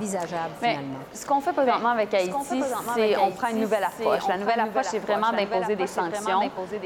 ce 1.13 1.25
qu'on 1.25 1.41
fait 1.41 1.53
présentement 1.53 1.89
avec 1.89 2.13
Haïti, 2.13 2.63
c'est 2.95 3.17
on 3.17 3.31
prend 3.31 3.47
une 3.49 3.61
nouvelle 3.61 3.83
approche. 3.83 4.27
La 4.27 4.37
nouvelle 4.37 4.59
approche, 4.59 4.85
c'est 4.89 4.99
vraiment 4.99 5.31
d'imposer 5.31 5.75
des 5.75 5.87
sanctions, 5.87 6.41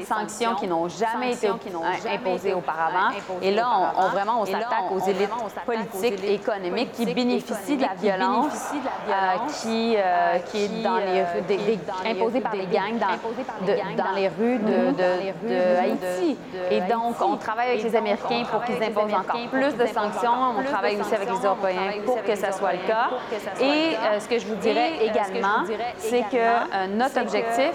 sanctions 0.06 0.54
qui 0.56 0.66
n'ont 0.66 0.88
jamais 0.88 1.34
été 1.34 1.48
imposées 1.48 2.54
auparavant. 2.54 3.10
Et 3.40 3.50
là, 3.50 3.92
on, 3.96 4.08
vraiment, 4.08 4.40
on 4.40 4.46
s'attaque 4.46 4.90
aux 4.90 5.08
élites 5.08 5.30
politiques 5.66 6.24
et 6.24 6.34
économiques 6.34 6.92
qui 6.92 7.06
bénéficient 7.06 7.76
de 7.76 7.82
la 7.82 7.94
violence 7.94 8.61
qui, 9.60 9.96
euh, 9.96 10.38
qui 10.50 10.64
est 10.64 10.82
dans 10.82 10.96
les 10.96 11.22
rues, 11.22 11.78
imposée 12.06 12.40
par 12.40 12.54
les 12.54 12.66
gangs 12.66 12.98
dans, 12.98 14.12
les 14.14 14.28
rues 14.28 14.58
de, 14.58 14.92
de, 14.92 15.78
Haïti. 15.78 16.38
Et 16.70 16.80
donc, 16.82 17.16
on 17.20 17.36
travaille 17.36 17.70
avec 17.70 17.82
les 17.82 17.96
Américains 17.96 18.44
pour 18.50 18.64
qu'ils 18.64 18.82
imposent 18.82 19.14
encore 19.14 19.48
plus 19.50 19.74
de 19.76 19.86
sanctions. 19.86 20.30
On 20.58 20.62
travaille 20.64 21.00
aussi 21.00 21.14
avec 21.14 21.28
les 21.28 21.46
Européens 21.46 21.92
pour 22.04 22.22
que 22.22 22.34
ça 22.34 22.52
soit 22.52 22.72
le 22.72 22.86
cas. 22.86 23.10
Et 23.60 23.96
euh, 23.96 24.20
ce 24.20 24.28
que 24.28 24.38
je 24.38 24.46
vous 24.46 24.56
dirais 24.56 24.92
également, 25.02 25.64
c'est 25.98 26.22
que 26.22 26.36
euh, 26.36 26.86
notre 26.94 27.20
objectif 27.20 27.72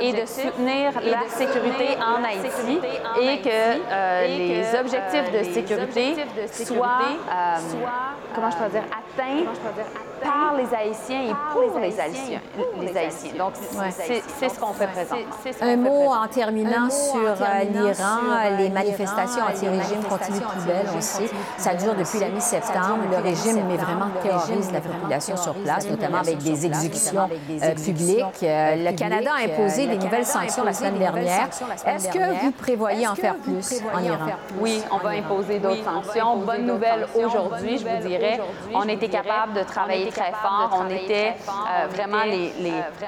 est 0.00 0.12
de 0.12 0.26
soutenir 0.26 0.92
la 1.02 1.28
sécurité 1.28 1.96
en 2.00 2.22
Haïti 2.24 2.80
et 3.20 3.40
que 3.40 4.26
les 4.26 4.78
objectifs 4.78 5.32
de 5.32 5.52
sécurité 5.52 6.16
soient, 6.46 6.98
comment 8.34 8.50
je 8.50 8.70
dire, 8.70 8.82
atteints 8.84 10.07
par 10.22 10.54
les 10.56 10.74
Haïtiens 10.74 11.30
et 11.30 11.34
pour 11.52 11.78
les 11.80 11.98
Haïtiens. 12.00 12.40
Les 12.80 12.96
Haïtiens. 12.96 13.32
Donc, 13.38 13.52
c'est 14.38 14.48
ce 14.48 14.58
qu'on 14.58 14.72
fait 14.72 14.88
présent. 14.88 15.16
Un 15.60 15.76
mot 15.76 16.12
en 16.12 16.26
terminant 16.28 16.90
sur 16.90 17.16
euh, 17.20 17.64
l'Iran. 17.72 18.56
Les 18.58 18.70
manifestations 18.70 19.42
anti-régime 19.42 20.02
continuent 20.08 20.38
plus 20.40 20.66
belle, 20.66 20.86
on 20.96 21.00
sait. 21.00 21.30
Ça 21.56 21.74
dure 21.74 21.94
depuis 21.94 22.18
la 22.18 22.28
mi-septembre. 22.28 23.04
Le 23.10 23.16
régime, 23.18 23.64
mais 23.68 23.76
vraiment, 23.76 24.08
terrorise 24.22 24.70
la 24.72 24.80
population 24.80 25.36
sur 25.36 25.54
place, 25.54 25.88
notamment 25.88 26.18
avec 26.18 26.38
des 26.38 26.66
exécutions 26.66 27.28
euh, 27.50 27.74
publiques. 27.74 28.24
Euh, 28.42 28.76
le 28.76 28.96
Canada 28.96 29.30
a 29.38 29.44
imposé 29.44 29.86
des 29.86 29.98
nouvelles 29.98 30.26
sanctions 30.26 30.64
la 30.64 30.72
semaine 30.72 30.98
dernière. 30.98 31.48
Est-ce 31.86 32.08
que 32.08 32.44
vous 32.44 32.50
prévoyez 32.52 33.06
en 33.06 33.14
faire 33.14 33.36
plus 33.36 33.82
en 33.94 34.02
Iran? 34.02 34.26
Oui, 34.60 34.82
on 34.90 34.98
va 34.98 35.10
imposer 35.10 35.58
d'autres 35.58 35.84
sanctions. 35.84 36.36
Bonne 36.38 36.66
nouvelle 36.66 37.06
aujourd'hui, 37.14 37.78
je 37.78 37.86
vous 37.86 38.08
dirais. 38.08 38.40
On 38.74 38.88
était 38.88 39.08
capable 39.08 39.54
de 39.54 39.62
travailler 39.62 40.07
très 40.10 40.32
fort. 40.32 40.70
On 40.72 40.88
était 40.90 41.34
vraiment 41.90 42.24
les, 42.24 42.52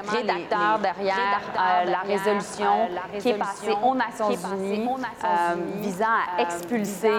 rédacteurs 0.08 0.78
derrière 0.80 1.40
la 1.86 2.00
résolution 2.00 2.88
qui 3.18 3.30
est 3.30 3.34
passée 3.34 3.72
aux 3.82 3.94
Nations 3.94 4.30
Unies 4.30 4.88
visant 5.76 6.06
à 6.06 6.42
expulser 6.42 7.12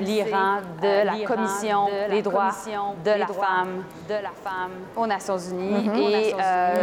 l'Iran 0.00 0.58
de 0.82 1.04
la 1.04 1.26
Commission 1.26 1.86
des 2.10 2.22
droits 2.22 2.50
de 3.04 3.10
la 3.10 3.26
femme 3.26 4.70
aux 4.96 5.06
Nations 5.06 5.38
Unies. 5.38 5.88
Et 5.96 6.34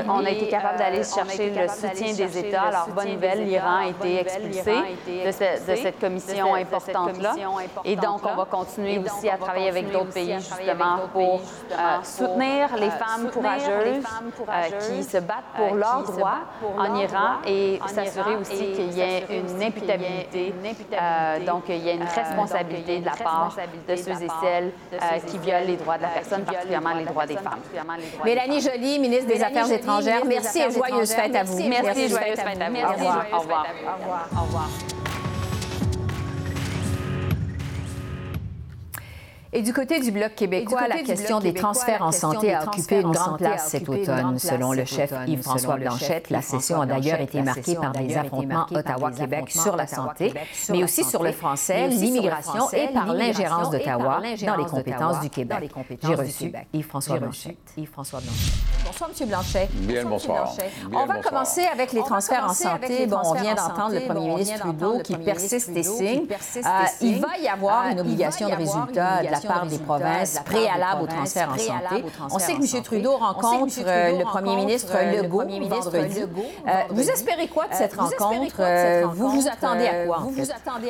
on 0.08 0.26
a 0.26 0.30
été 0.30 0.48
capable 0.48 0.80
d'aller 0.80 1.04
chercher 1.04 1.52
le 1.52 1.68
soutien 1.68 2.14
des 2.14 2.38
États. 2.38 2.64
Alors, 2.64 2.90
bonne 2.90 3.14
nouvelle, 3.14 3.46
l'Iran 3.46 3.78
a 3.84 3.88
été 3.88 4.22
expulsé 4.22 4.74
de, 5.08 5.32
cette 5.76 6.00
commission 6.00 6.56
importante-là. 6.56 7.36
Et 7.84 7.96
donc, 7.96 8.22
on 8.26 8.36
va 8.36 8.46
continuer 8.46 9.00
aussi 9.00 9.30
à 9.30 9.38
travailler 9.38 9.70
avec 9.70 9.92
d'autres 9.92 10.14
pays, 10.14 10.36
justement, 10.36 11.00
pour 11.12 11.42
soutenir 12.04 12.25
les 12.80 12.90
femmes 12.90 13.30
courageuses 13.32 14.04
qui 14.88 15.04
se 15.04 15.18
battent 15.18 15.54
pour 15.56 15.76
leurs 15.76 16.04
droits 16.04 16.40
en 16.78 16.96
Iran 16.96 17.38
et 17.46 17.80
s'assurer 17.88 18.36
aussi 18.36 18.74
qu'il 18.74 18.94
y 18.94 19.02
ait 19.02 19.26
une 19.30 19.62
imputabilité. 19.62 20.54
donc, 21.46 21.64
il 21.70 21.84
y 21.84 21.90
a 21.90 21.94
une 21.94 22.04
responsabilité 22.04 23.00
de 23.00 23.06
la 23.06 23.12
part 23.16 23.56
de 23.88 23.96
ceux 23.96 24.12
et 24.12 24.30
celles 24.42 24.72
qui 25.28 25.38
violent 25.38 25.66
les 25.66 25.78
droits 25.78 25.98
de 25.98 26.04
la 26.04 26.10
personne, 26.10 26.44
particulièrement 26.44 26.94
les 26.94 27.06
droits 27.06 27.26
des 27.26 27.38
femmes. 27.38 27.60
Mélanie 28.24 28.62
Joly, 28.62 29.00
ministre 29.00 29.28
des 29.28 29.44
Affaires 29.44 29.72
étrangères, 29.72 30.26
merci 30.26 30.60
et 30.60 30.72
joyeuse 30.72 31.14
fête 31.14 31.36
à 31.36 31.44
vous. 31.44 31.60
Merci, 31.68 32.10
joyeuse 32.10 32.40
fête 32.40 32.62
à 32.62 32.70
vous. 32.70 32.76
Au 33.34 33.40
revoir. 33.40 33.66
Au 34.36 34.42
revoir. 34.42 34.68
Et 39.58 39.62
du 39.62 39.72
côté 39.72 40.02
du 40.02 40.12
Bloc 40.12 40.36
québécois, 40.36 40.90
la 40.90 41.02
question 41.02 41.40
des 41.40 41.54
transferts 41.54 42.02
en 42.02 42.12
santé 42.12 42.54
a 42.54 42.66
occupé 42.66 43.00
une 43.00 43.12
grande 43.12 43.38
place 43.38 43.70
cet 43.70 43.88
automne. 43.88 44.38
Selon 44.38 44.74
le 44.74 44.84
chef 44.84 45.14
Yves-François 45.28 45.78
Blanchette, 45.78 46.30
la 46.30 46.42
session 46.42 46.82
a 46.82 46.86
d'ailleurs 46.86 47.22
été 47.22 47.42
marquée 47.42 47.76
par 47.76 47.94
des 47.94 48.18
affrontements 48.18 48.66
Ottawa-Québec 48.70 49.50
sur 49.50 49.78
la 49.78 49.88
santé, 49.88 50.34
mais 50.70 50.84
aussi 50.84 51.06
sur 51.06 51.24
le 51.24 51.32
français, 51.32 51.88
l'immigration 51.88 52.70
et 52.72 52.90
par 52.90 53.14
l'ingérence 53.14 53.70
d'Ottawa 53.70 54.22
dans 54.46 54.58
les 54.58 54.66
compétences 54.66 55.22
du 55.22 55.30
Québec. 55.30 55.72
J'ai 56.04 56.16
reçu 56.16 56.52
Yves-François 56.74 57.20
Blanchette. 57.20 57.56
Bonsoir, 58.86 59.10
M. 59.10 59.28
Blanchet. 59.30 59.70
Bien 59.72 60.04
le 60.04 60.10
bonsoir. 60.10 60.54
On 60.94 61.06
va 61.06 61.22
commencer 61.22 61.66
avec 61.66 61.94
les 61.94 62.02
transferts 62.02 62.44
en 62.44 62.54
santé. 62.54 63.08
Bon, 63.08 63.20
on 63.24 63.34
vient 63.36 63.56
d'entendre 63.56 63.96
le 63.96 64.02
premier 64.02 64.28
ministre 64.28 64.60
Trudeau 64.60 65.00
qui 65.00 65.16
persiste 65.16 65.70
et 65.70 65.84
signe. 65.84 66.28
Il 67.00 67.22
va 67.22 67.38
y 67.42 67.48
avoir 67.48 67.88
une 67.88 68.02
obligation 68.02 68.50
de 68.50 68.56
résultat 68.56 69.24
de 69.24 69.32
la 69.32 69.45
part 69.46 69.66
des 69.66 69.78
provinces 69.80 70.40
préalable 70.46 71.04
au 71.04 71.08
transfert 71.08 71.50
en 71.50 71.58
santé. 71.58 72.04
On 72.32 72.40
sait 72.40 72.54
que 72.54 72.76
M. 72.76 72.84
Trudeau 72.84 73.18
rencontre 73.18 73.74
le 73.78 74.24
premier 74.24 74.56
ministre 74.56 74.94
Legault 75.16 75.44
vendredi. 75.70 76.24
Vous 76.90 77.10
espérez 77.10 77.48
quoi 77.48 77.68
de 77.68 77.74
cette 77.74 77.96
rencontre? 77.96 78.62
Vous 79.14 79.30
vous 79.30 79.48
attendez 79.48 79.88
à 79.88 80.06
quoi? 80.06 80.20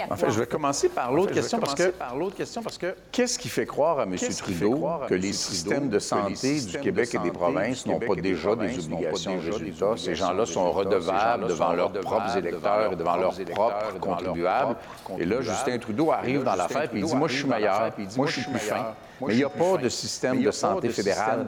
En 0.10 0.16
fait, 0.16 0.30
je 0.30 0.40
vais 0.40 0.46
commencer 0.46 0.90
par 0.90 1.12
l'autre 1.12 1.34
question 1.34 1.60
parce 2.62 2.78
que 2.78 2.96
qu'est-ce 3.12 3.38
qui 3.40 3.50
fait 3.50 3.66
croire 3.66 4.00
à 4.00 4.04
M. 4.04 4.16
Trudeau 4.18 4.88
que 5.08 5.14
les 5.14 5.34
systèmes 5.34 5.90
de 5.90 6.00
santé 6.00 6.62
du 6.62 6.80
Québec 6.80 7.14
et 7.14 7.20
des 7.20 7.32
provinces 7.32 7.86
n'ont 7.86 8.00
pas 8.00 8.16
déjà 8.16 8.56
des 8.56 8.86
obligations 8.86 9.36
de 9.36 9.52
résultats? 9.52 9.94
Ces 9.98 10.16
gens-là 10.16 10.46
sont 10.46 10.72
redevables 10.72 11.48
devant 11.48 11.74
leurs 11.74 11.92
propres 11.92 12.38
électeurs 12.38 12.94
et 12.94 12.96
devant 12.96 13.18
leurs 13.18 13.36
propres 13.54 14.00
contribuables. 14.00 14.76
Et 15.18 15.26
là, 15.26 15.42
Justin 15.42 15.78
Trudeau 15.78 16.12
arrive 16.12 16.44
dans 16.44 16.56
l'affaire 16.56 16.84
et 16.94 16.98
il 16.98 17.06
dit, 17.06 17.16
moi, 17.16 17.28
je 17.28 17.38
suis 17.38 17.48
meilleur, 17.48 17.92
moi, 18.18 18.28
je 18.28 18.40
suis 18.42 18.45
plus 18.46 18.72
Mais 19.22 19.34
il 19.34 19.38
n'y 19.38 19.44
a 19.44 19.50
pas 19.50 19.78
de 19.78 19.90
système 19.90 20.42
de 20.42 20.52
santé 20.52 20.90
fédéral. 20.90 21.46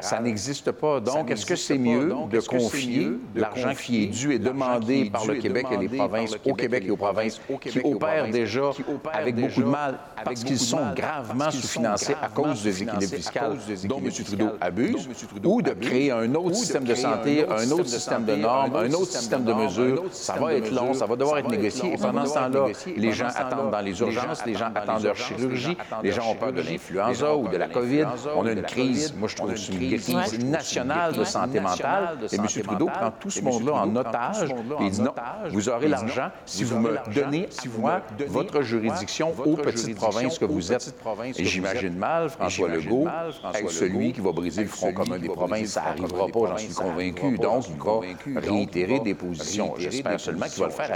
Ça 0.00 0.20
n'existe 0.20 0.70
pas. 0.72 1.00
Donc, 1.00 1.30
est-ce 1.30 1.46
que 1.46 1.56
c'est 1.56 1.78
mieux 1.78 2.12
de 2.30 2.40
confier 2.40 3.12
l'argent 3.34 3.74
qui 3.74 4.04
est 4.04 4.06
dû 4.06 4.32
et 4.32 4.38
demandé 4.38 5.10
par 5.10 5.26
le 5.26 5.34
Québec 5.36 5.66
et 5.72 5.76
les 5.76 5.88
provinces 5.88 6.36
au 6.44 6.54
Québec 6.54 6.84
et 6.86 6.90
aux 6.90 6.96
provinces 6.96 7.40
qui 7.60 7.80
opèrent 7.80 8.30
déjà 8.30 8.70
avec 9.12 9.36
beaucoup 9.36 9.62
de 9.62 9.66
mal 9.66 9.98
parce 10.24 10.44
qu'ils 10.44 10.58
sont 10.58 10.92
gravement 10.94 11.50
sous-financés 11.50 12.16
à 12.20 12.28
cause 12.28 12.62
des 12.62 12.82
équilibres 12.82 13.14
fiscaux 13.14 13.54
dont 13.84 13.98
M. 13.98 14.10
Trudeau 14.10 14.48
abuse, 14.60 15.08
ou 15.44 15.62
de 15.62 15.70
créer 15.70 16.10
un 16.10 16.34
autre 16.34 16.54
système 16.54 16.84
de 16.84 16.94
santé, 16.94 17.46
un 17.48 17.70
autre 17.70 17.86
système 17.86 18.24
de 18.24 18.34
normes, 18.34 18.76
un 18.76 18.92
autre 18.92 19.12
système 19.12 19.44
de 19.44 19.52
mesures. 19.52 20.04
Ça 20.10 20.34
va 20.34 20.54
être 20.54 20.70
long, 20.70 20.94
ça 20.94 21.06
va 21.06 21.16
devoir 21.16 21.38
être 21.38 21.50
négocié. 21.50 21.94
Et 21.94 21.96
pendant 21.96 22.26
ce 22.26 22.34
temps-là, 22.34 22.66
les 22.96 23.12
gens 23.12 23.28
attendent 23.34 23.70
dans 23.70 23.80
les 23.80 24.00
urgences, 24.00 24.44
les 24.44 24.54
gens 24.54 24.70
attendent 24.74 25.04
leur 25.04 25.16
chirurgie, 25.16 25.76
les 26.02 26.12
gens 26.12 26.30
ont 26.30 26.34
peur 26.34 26.52
de 26.52 26.62
l'influenza 26.94 27.36
ou 27.36 27.48
de 27.48 27.56
la 27.56 27.68
COVID. 27.68 28.06
On 28.36 28.46
a 28.46 28.52
une 28.52 28.62
crise, 28.62 29.14
moi 29.14 29.28
je 29.28 29.36
trouve 29.36 29.52
que 29.52 29.58
c'est 29.58 29.72
une 29.72 29.98
crise 29.98 30.44
nationale 30.44 31.12
de 31.12 31.24
santé 31.24 31.60
mentale. 31.60 32.18
Et 32.32 32.36
M. 32.36 32.46
Trudeau 32.62 32.86
prend 32.86 33.10
tout 33.10 33.30
ce 33.30 33.40
monde-là 33.40 33.72
en 33.74 33.96
otage 33.96 34.44
et 34.44 34.84
il 34.84 34.90
dit 34.90 35.02
non, 35.02 35.12
vous 35.50 35.68
aurez 35.68 35.88
l'argent 35.88 36.30
si 36.44 36.64
vous 36.64 36.78
me 36.78 36.98
donnez 37.14 37.46
à 37.46 37.78
moi 37.78 38.00
votre 38.28 38.62
juridiction 38.62 39.32
aux 39.44 39.56
petites 39.56 39.96
provinces 39.96 40.38
que 40.38 40.44
vous 40.44 40.72
êtes. 40.72 40.94
Et 41.36 41.44
j'imagine 41.44 41.96
mal 41.96 42.28
François 42.30 42.68
Legault 42.68 43.06
être 43.54 43.70
celui 43.70 44.12
qui 44.12 44.20
va 44.20 44.32
briser 44.32 44.62
le 44.62 44.68
front 44.68 44.92
commun 44.92 45.18
des 45.18 45.28
provinces. 45.28 45.68
Ça 45.68 45.82
n'arrivera 45.82 46.26
pas, 46.28 46.40
j'en 46.50 46.58
suis 46.58 46.74
convaincu. 46.74 47.38
Donc, 47.38 47.64
il 47.68 48.34
va 48.34 48.40
réitérer 48.40 49.00
des 49.00 49.14
positions. 49.14 49.74
J'espère 49.78 50.20
seulement 50.20 50.46
qu'il 50.46 50.60
va 50.60 50.66
le 50.66 50.72
faire 50.72 50.92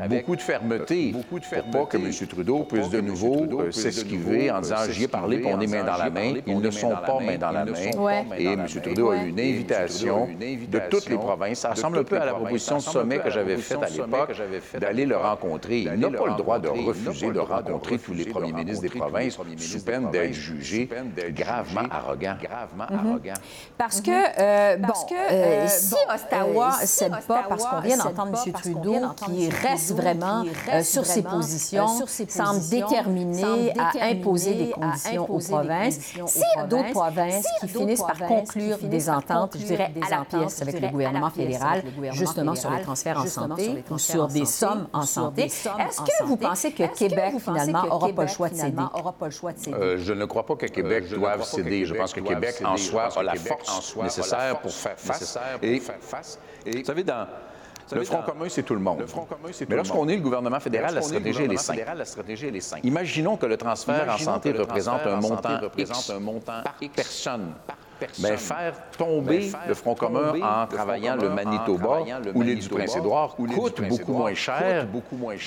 avec 0.00 0.24
beaucoup 0.24 0.36
de 0.36 0.42
fermeté 0.42 1.14
pour 1.28 1.70
pas 1.70 1.86
que 1.86 1.96
M. 1.96 2.10
Trudeau 2.28 2.64
puisse 2.64 2.90
de 2.90 3.00
nouveau 3.00 3.70
s'esquiver 3.70 4.50
en 4.50 4.60
disant 4.60 4.83
j'y 4.90 5.04
ai 5.04 5.08
parlé, 5.08 5.38
puis 5.38 5.50
on 5.52 5.60
est 5.60 5.66
main 5.66 5.84
dans 5.84 5.96
la 5.96 6.10
main. 6.10 6.34
Ils 6.46 6.60
ne 6.60 6.70
sont 6.70 6.90
pas 6.90 7.18
main 7.20 7.36
dans 7.36 7.50
la 7.50 7.64
main. 7.64 7.72
Et 8.38 8.46
M. 8.46 8.66
Trudeau 8.82 9.10
a 9.10 9.16
eu 9.16 9.28
une 9.28 9.40
invitation 9.40 10.28
de 10.38 10.80
toutes 10.90 11.08
les 11.08 11.16
provinces. 11.16 11.60
Ça 11.60 11.70
ressemble 11.70 11.98
un 11.98 12.04
peu 12.04 12.20
à 12.20 12.24
la 12.24 12.34
proposition 12.34 12.76
de 12.76 12.82
sommet 12.82 13.18
que 13.18 13.30
j'avais 13.30 13.56
faite 13.56 13.82
à 13.82 13.88
l'époque 13.88 14.32
d'aller 14.78 15.06
le 15.06 15.16
rencontrer. 15.16 15.80
Il 15.80 15.94
n'a 15.94 16.10
pas 16.10 16.26
le 16.26 16.36
droit 16.36 16.58
de 16.58 16.68
refuser 16.68 17.30
de 17.30 17.40
rencontrer 17.40 17.98
tous 17.98 18.14
les 18.14 18.24
premiers 18.26 18.52
ministres 18.52 18.82
des 18.82 18.88
provinces 18.88 19.38
sous 19.58 19.80
peine 19.84 20.10
d'être 20.10 20.32
jugé 20.32 20.88
gravement 21.30 21.82
arrogant. 21.90 22.36
Gravement 22.42 22.84
arrogant. 22.84 23.34
Parce 23.78 24.00
que, 24.00 24.76
bon, 24.78 24.92
si 25.68 25.94
Ottawa 26.12 26.76
ne 26.80 26.86
cède 26.86 27.12
pas, 27.26 27.44
parce 27.48 27.64
qu'on 27.64 27.80
vient 27.80 27.96
d'entendre 27.96 28.42
M. 28.46 28.52
Trudeau 28.52 28.96
qui 29.26 29.48
reste 29.48 29.92
vraiment 29.92 30.44
sur 30.82 31.04
ses 31.06 31.22
positions, 31.22 31.86
semble 32.28 32.68
déterminé 32.68 33.72
à 33.78 34.06
imposer 34.06 34.54
des 34.54 34.73
conditions 34.74 35.30
aux 35.30 35.38
provinces. 35.38 35.98
S'il 36.26 36.42
y 36.56 36.60
a 36.60 36.64
d'autres 36.64 36.90
provinces 36.90 37.46
qui 37.60 37.68
finissent 37.68 38.02
par 38.02 38.18
conclure 38.26 38.78
des 38.78 39.10
ententes, 39.10 39.56
je 39.58 39.64
dirais, 39.64 39.92
à 40.06 40.10
la 40.10 40.24
pièce 40.24 40.62
avec 40.62 40.80
le 40.80 40.88
gouvernement 40.88 41.30
fédéral, 41.30 41.82
justement 42.12 42.54
sur 42.54 42.70
les 42.70 42.82
transferts 42.82 43.18
en 43.18 43.26
santé 43.26 43.84
ou 43.90 43.98
sur 43.98 44.28
des 44.28 44.44
sommes 44.44 44.88
en 44.92 45.02
santé, 45.02 45.44
est-ce 45.44 46.00
que 46.00 46.24
vous 46.24 46.36
pensez 46.36 46.72
que 46.72 46.84
Québec, 46.94 47.34
finalement, 47.38 47.84
n'aura 47.84 48.12
pas 48.12 48.22
le 48.22 48.28
choix 48.28 48.48
de 48.48 48.56
céder? 48.56 48.82
je 49.96 50.12
ne 50.12 50.24
crois 50.24 50.46
pas 50.46 50.56
que 50.56 50.66
Québec 50.66 51.08
doive 51.10 51.44
céder. 51.44 51.84
Je 51.84 51.94
pense 51.94 52.12
que 52.12 52.20
Québec, 52.20 52.56
en 52.64 52.76
soi, 52.76 53.08
a 53.16 53.22
la 53.22 53.34
force 53.34 53.96
nécessaire 53.96 54.60
pour 54.60 54.72
faire 54.72 54.98
face. 54.98 55.38
Et, 55.62 55.80
vous 56.78 56.84
savez, 56.84 57.04
dans... 57.04 57.26
Le 57.92 58.04
Front 58.04 58.22
commun, 58.22 58.46
c'est 58.48 58.62
tout 58.62 58.74
le 58.74 58.80
monde. 58.80 59.04
Mais 59.68 59.76
lorsqu'on 59.76 60.08
est 60.08 60.16
le 60.16 60.22
gouvernement 60.22 60.60
fédéral, 60.60 60.94
la 60.94 61.02
stratégie, 61.02 62.46
elle 62.46 62.56
est 62.56 62.60
simple. 62.60 62.86
Imaginons 62.86 63.36
que 63.36 63.46
le 63.46 63.56
transfert 63.56 64.08
en 64.12 64.18
santé 64.18 64.52
représente 64.52 65.06
un 65.06 65.20
montant 65.20 65.58
X 65.76 66.10
par 66.46 66.74
personne 66.94 67.52
bien, 68.18 68.36
faire 68.36 68.74
tomber 68.96 69.50
le 69.68 69.74
Front 69.74 69.94
commun 69.94 70.34
en 70.42 70.66
travaillant 70.66 71.16
le 71.16 71.30
Manitoba 71.30 72.00
ou 72.34 72.42
l'île 72.42 72.60
du 72.60 72.68
Prince-Édouard 72.68 73.36
coûte 73.36 73.82
beaucoup 73.88 74.12
moins 74.12 74.34
cher 74.34 74.86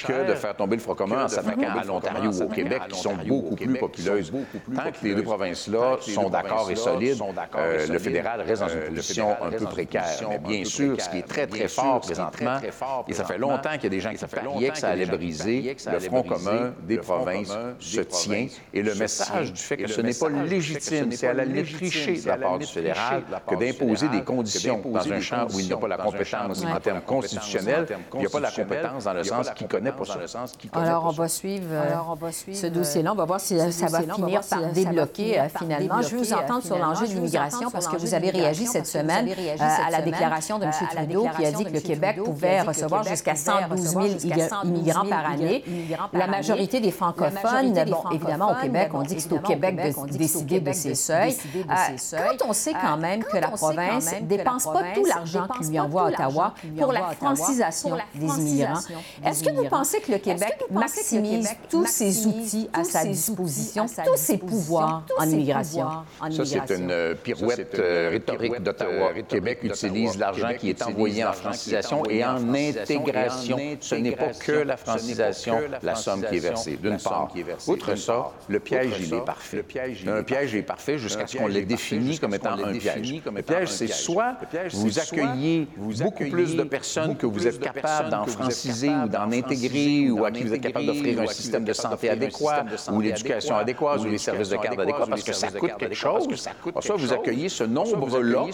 que 0.07 0.27
de 0.27 0.33
faire 0.33 0.55
tomber 0.55 0.75
le 0.75 0.81
Front 0.81 0.95
commun 0.95 1.25
en 1.25 1.27
s'attaquant 1.27 1.77
à 1.79 1.83
l'Ontario 1.83 2.31
ou 2.31 2.43
au 2.43 2.47
Québec, 2.47 2.81
qui 2.89 2.99
sont 2.99 3.15
beaucoup 3.27 3.55
plus 3.55 3.73
populeuses. 3.77 4.31
Tant 4.75 4.91
que 4.91 5.05
les 5.05 5.15
deux 5.15 5.23
provinces-là 5.23 5.97
sont 6.01 6.29
d'accord 6.29 6.69
et 6.71 6.75
solides, 6.75 7.21
euh, 7.55 7.87
le 7.87 7.99
fédéral 7.99 8.41
reste 8.41 8.61
dans 8.61 8.69
une 8.69 8.95
position 8.95 9.35
un 9.41 9.49
peu 9.51 9.65
précaire. 9.65 10.05
Mais 10.29 10.39
bien 10.39 10.63
sûr, 10.65 10.99
ce 10.99 11.09
qui 11.09 11.17
est 11.19 11.27
très, 11.27 11.47
très 11.47 11.67
fort 11.67 12.01
présentement, 12.01 12.57
et 13.07 13.13
ça 13.13 13.25
fait 13.25 13.37
longtemps 13.37 13.73
qu'il 13.73 13.83
y 13.83 13.87
a 13.87 13.89
des 13.89 13.99
gens 13.99 14.13
qui 14.13 14.25
pariaient 14.25 14.69
que 14.69 14.77
ça 14.77 14.89
allait 14.89 15.05
briser, 15.05 15.75
le 15.91 15.99
Front 15.99 16.23
commun 16.23 16.73
des 16.87 16.97
provinces 16.97 17.55
se 17.79 18.01
tient. 18.01 18.47
Et 18.73 18.81
le 18.81 18.95
message 18.95 19.53
du 19.53 19.61
fait 19.61 19.77
que 19.77 19.87
ce 19.87 20.01
n'est 20.01 20.13
pas 20.13 20.29
légitime, 20.29 21.11
c'est 21.11 21.27
à 21.27 21.33
la 21.33 21.45
limite 21.45 21.75
triché 21.75 22.13
de 22.19 22.27
la 22.27 22.37
part 22.47 22.59
du 22.59 22.65
fédéral 22.65 23.23
que 23.45 23.55
d'imposer 23.55 24.07
des 24.09 24.23
conditions 24.23 24.81
dans 24.85 25.11
un 25.11 25.19
champ 25.19 25.47
où 25.53 25.59
il 25.59 25.67
n'y 25.67 25.73
a 25.73 25.77
pas 25.77 25.87
la 25.87 25.97
compétence 25.97 26.63
en 26.63 26.79
termes 26.79 27.01
constitutionnels, 27.01 27.87
il 28.13 28.19
n'y 28.19 28.25
a 28.25 28.29
pas 28.29 28.39
la 28.39 28.51
compétence 28.51 29.03
dans 29.03 29.13
le 29.13 29.23
sens 29.23 29.49
qu'il 29.51 29.67
connaît 29.67 29.91
pour 29.91 30.07
ça. 30.07 30.19
Alors, 30.73 31.05
on 31.07 31.11
va 31.11 31.27
suivre 31.27 31.67
ce 32.53 32.67
dossier-là. 32.67 33.11
On 33.11 33.15
va 33.15 33.25
voir 33.25 33.39
si 33.39 33.57
ça 33.71 33.87
va 33.87 34.01
finir 34.01 34.41
par 34.49 34.71
débloquer 34.71 35.41
finalement. 35.57 36.01
Je 36.01 36.09
veux 36.15 36.23
vous 36.23 36.33
entendre 36.33 36.63
sur 36.63 36.77
l'enjeu 36.77 37.07
de 37.07 37.13
l'immigration 37.13 37.71
parce 37.71 37.87
que 37.87 37.97
vous 37.97 38.13
avez 38.13 38.29
réagi 38.29 38.65
cette 38.65 38.87
semaine 38.87 39.29
à 39.59 39.91
la 39.91 40.01
déclaration 40.01 40.59
de 40.59 40.65
M. 40.65 40.71
Trudeau 40.89 41.27
qui 41.37 41.45
a 41.45 41.51
dit 41.51 41.65
que 41.65 41.73
le 41.73 41.79
Québec 41.81 42.23
pouvait 42.23 42.61
recevoir 42.61 43.03
jusqu'à 43.03 43.35
112 43.35 43.79
000 43.79 44.35
immigrants 44.63 45.05
par 45.05 45.29
année. 45.31 45.63
La 46.13 46.27
majorité 46.27 46.79
des 46.79 46.91
francophones, 46.91 47.73
bon, 47.85 48.09
évidemment, 48.11 48.51
au 48.51 48.55
Québec, 48.61 48.89
on 48.93 49.01
dit 49.01 49.15
que 49.15 49.21
c'est 49.21 49.33
au 49.33 49.39
Québec 49.39 49.75
de 49.75 50.17
décider 50.17 50.59
de 50.59 50.71
ces 50.71 50.95
seuils. 50.95 51.35
Quand 52.27 52.49
on 52.49 52.53
sait 52.53 52.73
quand 52.73 52.97
même 52.97 53.23
que 53.23 53.37
la 53.37 53.49
province 53.49 54.13
ne 54.13 54.25
dépense 54.25 54.65
pas 54.65 54.83
tout 54.93 55.05
l'argent 55.05 55.47
qu'il 55.57 55.69
lui 55.69 55.79
envoie 55.79 56.03
à 56.03 56.07
Ottawa 56.09 56.53
pour 56.77 56.91
la 56.91 57.11
francisation 57.11 57.97
des 58.15 58.27
immigrants, 58.27 58.79
est-ce 59.25 59.43
que 59.43 59.51
vous 59.51 59.65
pensez 59.65 59.99
que 60.01 60.11
le 60.11 60.17
Québec 60.17 60.63
maximise 60.69 61.49
tous 61.69 61.85
ses 61.85 62.27
outils 62.27 62.69
à 62.73 62.83
sa 62.83 63.05
disposition, 63.05 63.85
tous 64.05 64.17
ses 64.17 64.37
pouvoirs 64.37 65.03
en 65.17 65.29
immigration? 65.29 65.87
Ça, 66.31 66.45
c'est 66.45 66.75
une 66.75 67.15
pirouette 67.23 67.75
euh, 67.79 68.09
rhétorique 68.11 68.61
d'Ottawa. 68.61 69.11
Québec 69.27 69.59
utilise 69.63 70.17
l'argent 70.17 70.49
qui 70.57 70.69
est 70.69 70.81
envoyé 70.81 71.23
en 71.23 71.33
francisation 71.33 72.03
et 72.09 72.25
en 72.25 72.53
intégration. 72.53 73.57
Ce 73.79 73.95
n'est 73.95 74.15
pas 74.15 74.33
que 74.33 74.51
la 74.51 74.77
francisation, 74.77 75.59
la 75.81 75.95
somme 75.95 76.23
qui 76.23 76.37
est 76.37 76.39
versée, 76.39 76.77
d'une 76.81 76.97
part. 76.97 77.29
Outre 77.67 77.95
ça, 77.95 78.31
le 78.47 78.59
piège, 78.59 78.93
il 78.99 79.13
est 79.13 79.25
parfait. 79.25 79.63
Un 80.07 80.23
piège 80.23 80.55
est 80.55 80.61
parfait 80.61 80.97
jusqu'à 80.97 81.27
ce 81.27 81.37
qu'on 81.37 81.47
l'ait 81.47 81.65
défini 81.65 82.16
comme 82.19 82.33
étant 82.33 82.51
un 82.51 82.73
piège. 82.73 83.21
Le 83.33 83.41
piège, 83.41 83.69
c'est 83.69 83.87
soit 83.87 84.35
vous 84.71 84.99
accueillez 84.99 85.67
beaucoup 85.77 86.25
plus 86.25 86.55
de 86.55 86.63
personnes 86.63 87.15
que 87.15 87.25
vous 87.25 87.47
êtes 87.47 87.59
capable 87.59 88.09
d'en 88.09 88.25
franciser 88.25 88.89
ou 88.89 89.07
d'en 89.07 89.31
intégrer 89.31 90.09
ou 90.09 90.25
à 90.25 90.31
qui 90.31 90.43
vous 90.43 90.53
êtes 90.53 90.61
capable 90.61 90.85
d'offrir 90.85 91.21
un 91.21 91.27
système 91.27 91.63
de 91.63 91.73
santé 91.73 92.09
adéquat 92.09 92.65
ou 92.91 93.01
l'éducation 93.01 93.55
adéquate 93.55 94.01
ou 94.01 94.05
les 94.05 94.17
services 94.17 94.49
de 94.49 94.57
garde 94.57 94.79
adéquats 94.79 95.07
parce 95.09 95.23
que 95.23 95.33
ça 95.33 95.51
coûte 95.51 95.77
quelque 95.77 95.95
chose. 95.95 96.27
Soit 96.81 96.95
vous 96.95 97.13
accueillez 97.13 97.49
ce 97.49 97.63
nombre-là 97.63 98.45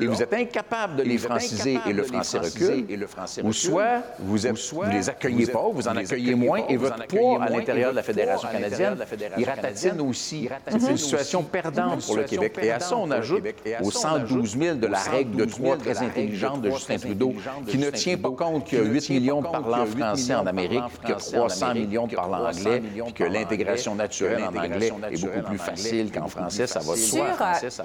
et 0.00 0.06
vous 0.06 0.22
êtes 0.22 0.34
incapable 0.34 0.96
de 0.96 1.02
les 1.02 1.18
franciser 1.18 1.78
et 1.86 1.92
le 1.92 2.02
français 2.04 2.38
recule, 2.38 3.06
ou 3.44 3.52
soit 3.52 4.02
vous 4.18 4.38
ne 4.38 4.92
les 4.92 5.08
accueillez 5.08 5.46
pas, 5.46 5.68
vous 5.72 5.88
en 5.88 5.96
accueillez 5.96 6.34
moins 6.34 6.62
et 6.68 6.76
votre 6.76 7.06
poids 7.06 7.42
à 7.42 7.48
l'intérieur 7.48 7.90
de 7.92 7.96
la 7.96 8.02
Fédération 8.02 8.48
canadienne, 8.48 8.96
il 9.36 9.44
ratatine 9.44 10.00
aussi. 10.00 10.48
C'est 10.68 10.90
une 10.90 10.96
situation 10.96 11.42
perdante 11.42 12.04
pour 12.04 12.16
le 12.16 12.24
Québec. 12.24 12.58
Et 12.62 12.70
à 12.70 12.77
ça, 12.80 12.96
on 12.96 13.10
ajoute 13.10 13.42
aux 13.82 13.90
112 13.90 14.58
000 14.58 14.76
de 14.76 14.86
la 14.86 14.98
règle 14.98 15.36
de 15.36 15.44
trois 15.44 15.76
très 15.76 15.98
intelligente 15.98 16.62
de 16.62 16.70
Justin 16.70 16.98
Trudeau, 16.98 17.34
qui 17.66 17.78
ne 17.78 17.90
tient 17.90 18.16
pas 18.16 18.30
compte 18.30 18.64
qu'il 18.66 18.78
y 18.78 18.80
a 18.80 18.84
8 18.84 19.10
millions 19.10 19.40
de 19.40 19.48
parlants 19.48 19.86
français 19.86 20.34
en 20.34 20.46
Amérique, 20.46 20.82
qu'il 21.00 21.10
y 21.10 21.12
a 21.12 21.16
300 21.16 21.74
millions 21.74 22.06
de 22.06 22.14
parlants 22.14 22.48
anglais, 22.48 22.82
puis 23.04 23.12
que 23.12 23.24
l'intégration 23.24 23.94
naturelle 23.94 24.44
en 24.44 24.56
anglais 24.56 24.92
est 25.10 25.24
beaucoup 25.24 25.48
plus 25.48 25.58
facile 25.58 26.10
qu'en 26.12 26.28
français, 26.28 26.66
ça 26.66 26.80
va 26.80 26.94
de 26.94 26.98
soi. 26.98 27.26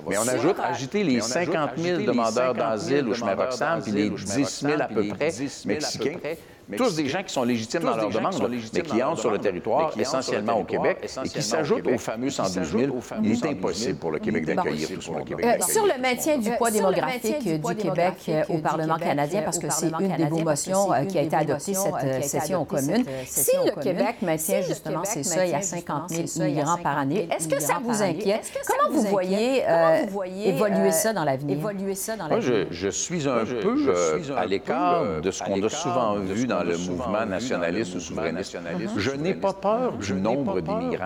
Mais 0.10 0.18
on 0.18 0.28
ajoute, 0.28 0.58
ajouter 0.60 1.04
les 1.04 1.22
50 1.22 1.72
000 1.78 2.02
demandeurs 2.04 2.54
d'asile 2.54 3.08
au 3.08 3.14
chemin 3.14 3.36
Roxham, 3.36 3.82
puis 3.82 3.92
les 3.92 4.10
10 4.10 4.60
000 4.62 4.82
à 4.82 4.88
peu 4.88 5.08
près 5.08 5.30
mexicains, 5.66 6.18
tous 6.78 6.96
des 6.96 7.08
gens 7.08 7.24
qui 7.24 7.34
sont 7.34 7.44
légitimes 7.44 7.84
dans 7.84 7.96
leur 7.96 8.10
demande, 8.10 8.36
mais 8.50 8.82
qui 8.82 9.04
entrent 9.04 9.20
sur 9.20 9.32
le 9.32 9.40
territoire, 9.40 9.92
essentiellement 9.98 10.60
au 10.60 10.64
Québec, 10.64 10.98
et 11.24 11.30
qui 11.30 11.42
s'ajoutent 11.42 11.88
aux 11.88 11.98
fameux 11.98 12.30
112 12.30 12.72
000. 12.72 13.00
Il 13.24 13.32
est 13.32 13.46
impossible 13.46 14.00
pour 14.00 14.12
le 14.12 14.20
Québec 14.20 14.46
d'accueillir 14.46 14.90
tout 14.90 15.02
ce 15.02 15.12
monde. 15.12 15.24
Euh, 15.44 15.54
sur 15.62 15.86
le 15.86 16.02
maintien 16.02 16.38
du 16.38 16.52
poids 16.52 16.72
démographique 16.72 17.44
du 17.44 17.76
Québec 17.76 18.32
au 18.50 18.58
Parlement 18.60 18.98
canadien, 18.98 19.42
parce 19.44 19.60
que 19.60 19.70
c'est 19.70 19.92
une 20.00 20.16
des 20.16 20.26
vos 20.26 20.40
motions 20.40 20.90
qui 21.08 21.18
a 21.18 21.22
été 21.22 21.36
adoptée 21.36 21.74
cette 21.74 22.24
session 22.24 22.66
commune, 22.66 23.06
si 23.26 23.52
le 23.66 23.82
Québec 23.82 24.18
maintient 24.22 24.62
justement 24.62 25.04
ses 25.04 25.24
seuils 25.24 25.54
à 25.54 25.62
50 25.62 26.10
000 26.10 26.48
immigrants 26.48 26.78
par 26.78 26.98
année, 26.98 27.28
est-ce 27.32 27.48
que 27.48 27.62
ça 27.62 27.80
vous 27.84 28.02
inquiète? 28.02 28.52
Comment 28.68 28.96
vous 28.96 29.08
voyez 29.08 29.64
évoluer 30.46 30.92
ça 30.92 31.14
dans 31.14 31.24
l'avenir? 31.24 31.58
Moi, 31.60 32.40
je 32.40 32.90
suis 32.90 33.28
un 33.28 33.46
peu 33.46 33.94
à 34.38 34.46
l'écart 34.46 35.22
de 35.22 35.32
ce 35.32 35.44
qu'on 35.44 35.62
a 35.62 35.70
souvent 35.70 36.16
vu 36.16 36.48
dans 36.54 36.64
le 36.64 36.78
mouvement 36.78 37.26
nationaliste 37.26 37.96
ou 37.96 38.00
souverainiste. 38.00 38.58
Je 38.98 39.12
n'ai 39.12 39.34
pas 39.34 39.54
peur 39.54 39.94
du 39.94 40.14
nombre 40.14 40.62
d'immigrants. 40.62 41.06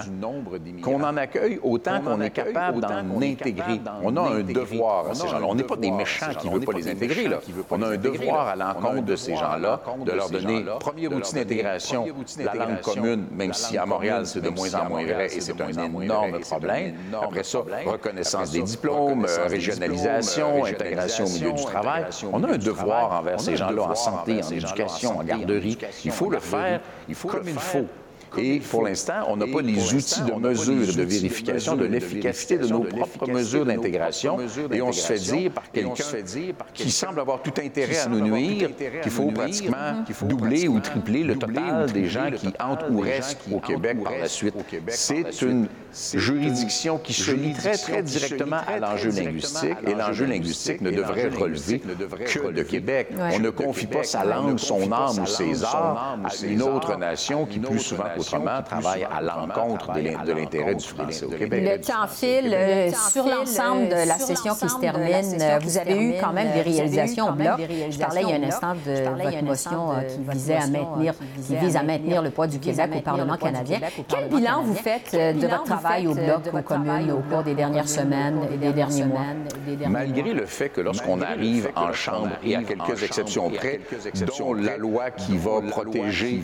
Qu'on 0.82 1.04
en 1.04 1.18
accueille 1.18 1.60
autant 1.64 2.02
qu'on 2.02 2.22
est 2.22 2.30
capable 2.30 2.82
d'en 2.82 3.22
intégrer. 3.22 3.82
On 4.04 4.16
a 4.18 4.22
un 4.22 4.42
devoir 4.42 5.10
à 5.10 5.14
ces 5.14 5.28
gens-là. 5.28 5.46
On 5.48 5.56
n'est 5.56 5.64
pas 5.64 5.76
des 5.76 5.92
méchants 5.92 6.34
qui 6.38 6.48
ne 6.48 6.54
veulent 6.54 6.66
pas 6.66 6.74
les 6.74 6.90
intégrer. 6.90 7.30
On 7.70 7.82
a 7.82 7.88
un 7.88 7.98
devoir 7.98 8.48
à 8.48 8.56
l'encontre 8.56 9.06
de 9.06 9.16
ces 9.16 9.36
gens-là 9.36 9.82
de 10.06 10.12
leur 10.12 10.30
donner, 10.30 10.66
premier 10.80 11.08
outil 11.08 11.36
d'intégration, 11.36 12.06
la 12.40 12.54
langue 12.54 12.82
commune, 12.82 13.26
même 13.32 13.54
si 13.54 13.78
à 13.78 13.86
Montréal, 13.86 14.26
c'est 14.26 14.42
de 14.42 14.50
moins 14.50 14.74
en 14.76 14.90
moins 14.90 15.06
vrai 15.06 15.28
et 15.36 15.42
c'est 15.42 15.60
un 15.62 15.70
énorme 16.02 16.40
problème. 16.40 16.96
Après 17.22 17.44
ça, 17.44 17.60
reconnaissance 17.86 18.52
des 18.52 18.62
diplômes, 18.62 19.26
régionalisation, 19.48 20.66
intégration 20.66 21.26
au 21.26 21.30
milieu 21.30 21.52
du 21.54 21.64
travail. 21.64 22.06
On 22.32 22.44
a 22.44 22.54
un 22.54 22.58
devoir 22.58 23.20
envers 23.20 23.40
ces 23.40 23.56
gens-là 23.56 23.84
en 23.84 23.96
santé, 23.96 24.42
en 24.44 24.50
éducation, 24.50 25.20
en 25.20 25.24
garderie. 25.38 25.78
Il 26.06 26.12
faut 26.12 26.30
le 26.30 26.40
faire 26.40 26.82
comme 27.28 27.48
il 27.48 27.56
faut. 27.56 27.88
Et 28.38 28.60
pour 28.60 28.84
l'instant, 28.84 29.26
on 29.28 29.38
n'a 29.38 29.48
pas 29.48 29.62
les 29.62 29.94
outils 29.94 30.22
de 30.22 30.34
mesure 30.34 30.90
et 30.90 30.94
de 30.94 31.04
vérification 31.04 31.76
de 31.76 31.86
l'efficacité 31.86 32.58
de 32.58 32.68
nos 32.68 32.82
propres 32.82 33.28
mesures 33.30 33.66
d'intégration. 33.66 34.38
Et 34.72 34.82
on 34.82 34.92
se 34.92 35.06
fait 35.06 35.20
dire 35.20 35.52
par 35.52 35.72
quelqu'un 35.72 36.04
qui 36.74 36.92
semble 36.92 37.20
avoir 37.20 37.42
tout 37.42 37.54
intérêt 37.62 38.00
à 38.00 38.08
nous 38.08 38.22
nuire 38.22 38.70
qu'il 39.02 39.12
faut 39.12 39.32
pratiquement 39.32 40.04
doubler 40.24 40.68
ou 40.68 40.80
tripler 40.80 41.24
le 41.24 41.38
total 41.38 41.92
des 41.92 42.08
gens 42.08 42.32
qui 42.32 42.48
entrent 42.60 42.92
ou 42.92 43.00
restent 43.00 43.42
au 43.52 43.60
Québec 43.60 44.04
par 44.04 44.18
la 44.18 44.28
suite. 44.28 44.56
C'est 44.88 45.42
une 45.42 45.68
juridiction 46.14 46.98
qui 46.98 47.14
se 47.14 47.32
lie 47.32 47.54
très, 47.54 47.78
très 47.78 48.04
directement 48.04 48.60
à 48.68 48.80
l'enjeu 48.80 49.12
linguistique. 49.12 49.78
Et 49.86 49.94
l'enjeu 49.94 50.26
linguistique 50.26 50.82
ne 50.82 50.92
devrait 50.92 51.30
relever 51.30 51.80
que 51.80 52.52
de 52.52 52.64
Québec. 52.64 53.10
On 53.34 53.40
ne 53.40 53.50
confie 53.50 53.88
pas 53.88 54.04
sa 54.04 54.24
langue, 54.24 54.60
son 54.60 54.92
âme 54.92 55.20
ou 55.22 55.26
ses 55.26 55.64
arts 55.64 56.18
à 56.24 56.46
une 56.46 56.62
autre 56.62 56.98
nation 56.98 57.46
qui, 57.46 57.60
plus 57.60 57.80
souvent 57.80 58.06
autrement, 58.18 58.62
travaille 58.64 59.04
à 59.04 59.22
l'encontre 59.22 59.94
de 59.94 60.32
l'intérêt 60.34 60.76
du 60.76 60.86
français 60.86 61.26
au 61.26 61.30
Québec. 61.30 61.64
Le 61.64 61.82
temps 61.82 62.08
file. 62.08 62.54
Euh, 62.54 62.92
sur 63.12 63.26
l'ensemble 63.26 63.90
de 63.90 64.08
la 64.08 64.18
session 64.18 64.54
qui 64.56 64.70
se 64.70 64.80
termine, 64.80 65.38
vous 65.62 65.78
avez 65.78 65.98
eu 66.02 66.14
quand 66.20 66.34
même 66.34 66.52
des 66.54 66.62
réalisations 66.62 67.30
au 67.30 67.34
bloc. 67.34 67.60
Je 67.90 67.98
parlais 67.98 68.22
il 68.24 68.30
y 68.30 68.34
a 68.34 68.36
un 68.36 68.44
instant 68.44 68.74
de 68.74 69.24
votre 69.24 69.44
motion 69.44 69.90
qui 70.08 70.32
visait 70.32 70.56
à 70.56 70.68
maintenir, 70.68 71.14
qui 71.46 71.56
vise 71.56 71.76
à 71.76 71.84
maintenir 71.84 72.22
le 72.22 72.30
poids 72.30 72.48
du 72.48 72.60
Québec 72.60 72.90
au 72.96 73.02
Parlement 73.02 73.38
canadien. 73.38 73.80
Quel 74.08 74.30
bilan 74.30 74.64
vous 74.64 74.74
faites 74.74 75.14
de 75.14 75.48
votre 75.48 75.64
travail 75.64 76.08
au 76.08 76.14
bloc, 76.14 76.54
aux 76.54 76.62
communes, 76.62 77.12
au 77.12 77.20
cours 77.30 77.44
des 77.44 77.56
dernières 77.56 77.90
semaines 77.90 78.40
et 78.54 78.58
des 78.58 78.74
derniers 78.74 79.06
mois? 79.06 79.22
Malgré 79.88 80.34
le 80.34 80.46
fait 80.46 80.70
que 80.70 80.82
lorsqu'on 80.82 81.22
arrive 81.22 81.70
en 81.76 81.94
Chambre, 81.94 82.30
et 82.44 82.56
à 82.56 82.64
quelques 82.64 83.04
exceptions 83.04 83.50
près, 83.50 83.82
dont 84.38 84.54
la 84.54 84.78
loi 84.78 85.12
qui 85.12 85.38
va 85.38 85.62
protéger 85.70 86.42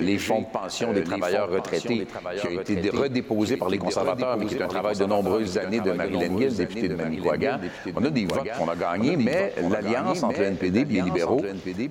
les 0.00 0.18
fonds 0.18 0.42
de 0.42 0.46
pension 0.46 0.92
des 0.92 1.02
travailleurs 1.18 1.50
retraités, 1.50 2.06
qui 2.40 2.46
a 2.46 2.50
été 2.50 2.90
redéposé 2.90 3.56
par 3.56 3.68
les 3.68 3.78
conservateurs, 3.78 4.36
mais 4.36 4.46
qui 4.46 4.54
est 4.54 4.62
un 4.62 4.68
travail 4.68 4.96
de 4.96 5.04
nombreuses 5.04 5.58
années 5.58 5.80
de 5.80 5.92
Marilyn 5.92 6.38
Gill, 6.38 6.56
députée 6.56 6.88
de 6.88 6.94
Manicouagan. 6.94 7.58
On 7.96 8.04
a 8.04 8.10
des 8.10 8.26
votes 8.26 8.48
qu'on 8.58 8.68
a 8.68 8.76
gagnés, 8.76 9.16
mais 9.16 9.52
l'alliance 9.70 10.22
entre 10.22 10.40
le 10.40 10.46
NPD 10.46 10.80
et 10.80 10.84
les 10.84 11.02
libéraux 11.02 11.42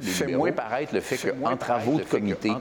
fait 0.01 0.27
moins 0.27 0.51
paraître 0.51 0.93
le 0.93 1.01
fait 1.01 1.31
qu'en 1.31 1.57
travaux 1.57 1.97
de 1.97 2.03
comité, 2.03 2.51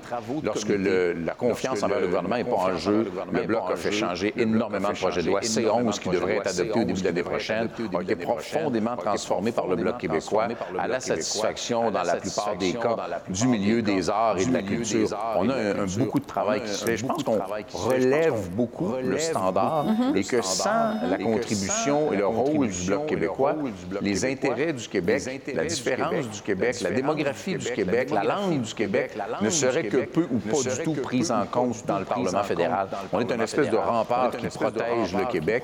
lorsque 0.42 0.68
la 0.68 1.35
confiance 1.35 1.83
envers 1.83 2.01
le 2.01 2.07
gouvernement 2.07 2.37
n'est 2.37 2.44
pas 2.44 2.57
en 2.57 2.77
jeu, 2.77 3.11
le 3.33 3.42
Bloc 3.42 3.71
a 3.73 3.77
fait 3.77 3.92
changer 3.92 4.33
énormément 4.37 4.90
de 4.90 4.97
projets 4.97 5.23
de 5.23 5.29
loi. 5.29 5.40
C11, 5.40 5.99
qui 6.01 6.09
devrait 6.09 6.37
être 6.37 6.49
adopté 6.49 6.81
au 6.81 6.85
début 6.85 7.01
de 7.01 7.07
l'année 7.07 7.23
prochaine, 7.23 7.68
a 7.97 8.03
été 8.03 8.16
profondément 8.16 8.97
transformé 8.97 9.53
par 9.53 9.66
le 9.66 9.77
Bloc 9.77 9.99
québécois 9.99 10.49
à 10.79 10.88
la 10.88 11.01
satisfaction, 11.01 11.90
dans 11.90 12.03
la 12.03 12.16
plupart 12.16 12.57
des 12.59 12.73
cas, 12.73 12.97
du 13.29 13.47
milieu 13.47 13.83
des 13.83 14.11
arts 14.11 14.38
et 14.38 14.47
de 14.47 14.53
la 14.53 14.62
culture. 14.62 15.09
On 15.37 15.49
a 15.49 15.57
beaucoup 15.99 16.21
de 16.21 16.27
travail 16.27 16.48
travail 16.49 16.63
qui 16.63 16.75
se 16.75 16.85
fait. 16.85 16.97
Je 16.97 17.07
pense 17.07 17.23
qu'on 17.23 17.39
relève 17.73 18.51
beaucoup 18.51 18.95
le 19.03 19.19
standard 19.19 19.87
et 20.15 20.25
que 20.25 20.43
sans 20.43 20.95
la 21.09 21.19
contribution 21.19 22.13
et 22.13 22.17
le 22.17 22.27
rôle 22.27 22.69
du 22.69 22.87
Bloc 22.87 23.07
québécois, 23.07 23.57
les 24.01 24.25
intérêts 24.25 24.73
du 24.73 24.89
Québec, 24.89 25.23
la 25.55 25.65
différence 25.65 26.29
du 26.29 26.43
Québec, 26.43 26.81
la 26.81 26.91
démographie 26.91 27.57
du 27.57 27.71
Québec, 27.71 28.11
la 28.11 28.25
langue 28.25 28.63
du 28.63 28.75
Québec 28.75 29.17
ne 29.41 29.51
seraient 29.51 29.85
que 29.85 29.99
peu 29.99 30.27
ou 30.31 30.39
pas 30.39 30.63
du 30.63 30.83
tout 30.83 30.95
prises 30.95 31.31
en 31.31 31.47
compte 31.47 31.85
dans 31.87 31.99
le 31.99 32.05
Parlement 32.05 32.43
fédéral. 32.43 32.89
On 33.13 33.21
est 33.21 33.33
une 33.33 33.41
espèce 33.41 33.71
de 33.71 33.77
rempart 33.77 34.31
qui 34.37 34.47
protège 34.47 35.15
le 35.15 35.27
Québec, 35.27 35.63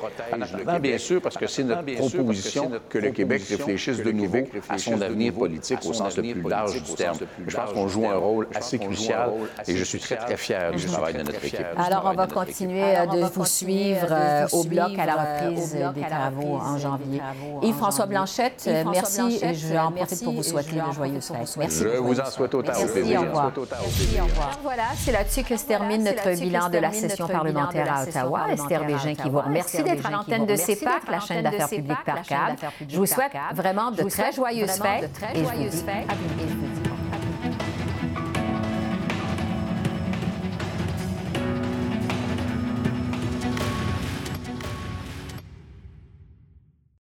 bien 0.80 0.98
sûr, 0.98 1.20
parce 1.20 1.36
que 1.36 1.46
c'est 1.46 1.64
notre 1.64 1.94
proposition 1.94 2.70
que 2.88 2.98
le 2.98 3.10
Québec 3.10 3.42
réfléchisse 3.48 4.02
de 4.02 4.10
nouveau 4.10 4.44
à 4.68 4.78
son 4.78 5.00
avenir 5.00 5.32
politique 5.32 5.80
au 5.86 5.92
sens 5.92 6.16
le 6.16 6.22
plus 6.22 6.48
large 6.48 6.82
du 6.82 6.94
terme. 6.94 7.16
Je 7.46 7.56
pense 7.56 7.72
qu'on 7.72 7.88
joue 7.88 8.06
un 8.06 8.16
rôle 8.16 8.48
assez 8.54 8.78
crucial 8.78 9.32
et 9.66 9.76
je 9.76 9.84
suis 9.84 9.98
très, 9.98 10.16
très 10.16 10.36
fier 10.36 10.73
du 10.76 10.86
travail 10.86 11.14
de 11.14 11.22
notre 11.22 11.44
équipe. 11.44 11.66
Alors, 11.76 12.02
on 12.06 12.14
va 12.14 12.26
continuer 12.26 12.94
de 13.12 13.24
vous 13.32 13.44
suivre 13.44 14.14
au 14.52 14.64
bloc 14.64 14.98
à 14.98 15.06
la 15.06 15.14
reprise 15.14 15.72
des 15.94 16.02
travaux 16.02 16.56
en 16.56 16.78
janvier. 16.78 17.20
Yves-François 17.62 18.06
Blanchette, 18.06 18.68
merci. 18.90 19.40
J'en 19.72 19.90
profite 19.92 20.24
pour 20.24 20.34
vous 20.34 20.42
souhaiter 20.42 20.76
de 20.76 20.92
joyeuses 20.92 21.26
fêtes. 21.26 21.56
Merci. 21.56 21.84
Je 21.84 21.98
vous 21.98 22.20
en 22.20 22.26
souhaite 22.26 22.54
autant. 22.54 22.72
Au 22.72 22.86
plaisir. 22.86 23.20
Au 23.20 23.24
revoir. 23.24 23.52
Merci, 23.56 24.20
au 24.20 24.24
revoir. 24.24 24.58
Voilà, 24.62 24.84
c'est 24.96 25.12
là-dessus 25.12 25.42
que 25.44 25.56
se 25.56 25.64
termine 25.64 26.04
notre 26.04 26.38
bilan 26.38 26.68
de 26.68 26.78
la 26.78 26.92
session 26.92 27.26
parlementaire 27.26 27.92
à 27.92 28.02
Ottawa. 28.02 28.52
Esther 28.52 28.84
Bégin 28.84 29.14
qui 29.14 29.28
vous 29.28 29.40
remercie 29.40 29.82
d'être 29.82 30.06
à 30.06 30.10
l'antenne 30.10 30.46
de 30.46 30.56
CEPAC, 30.56 31.08
la 31.10 31.20
chaîne 31.20 31.42
d'affaires 31.42 31.68
publiques 31.68 32.04
par 32.04 32.22
câble. 32.22 32.56
Je 32.88 32.96
vous 32.96 33.06
souhaite 33.06 33.32
vraiment 33.54 33.90
de 33.90 34.02
très 34.08 34.32
joyeuses 34.32 34.70
fêtes 34.70 35.10
et 35.34 35.38
je 35.38 35.44
vous 35.44 35.68
dis 35.68 35.84
à 35.88 36.14
bientôt. 36.14 36.93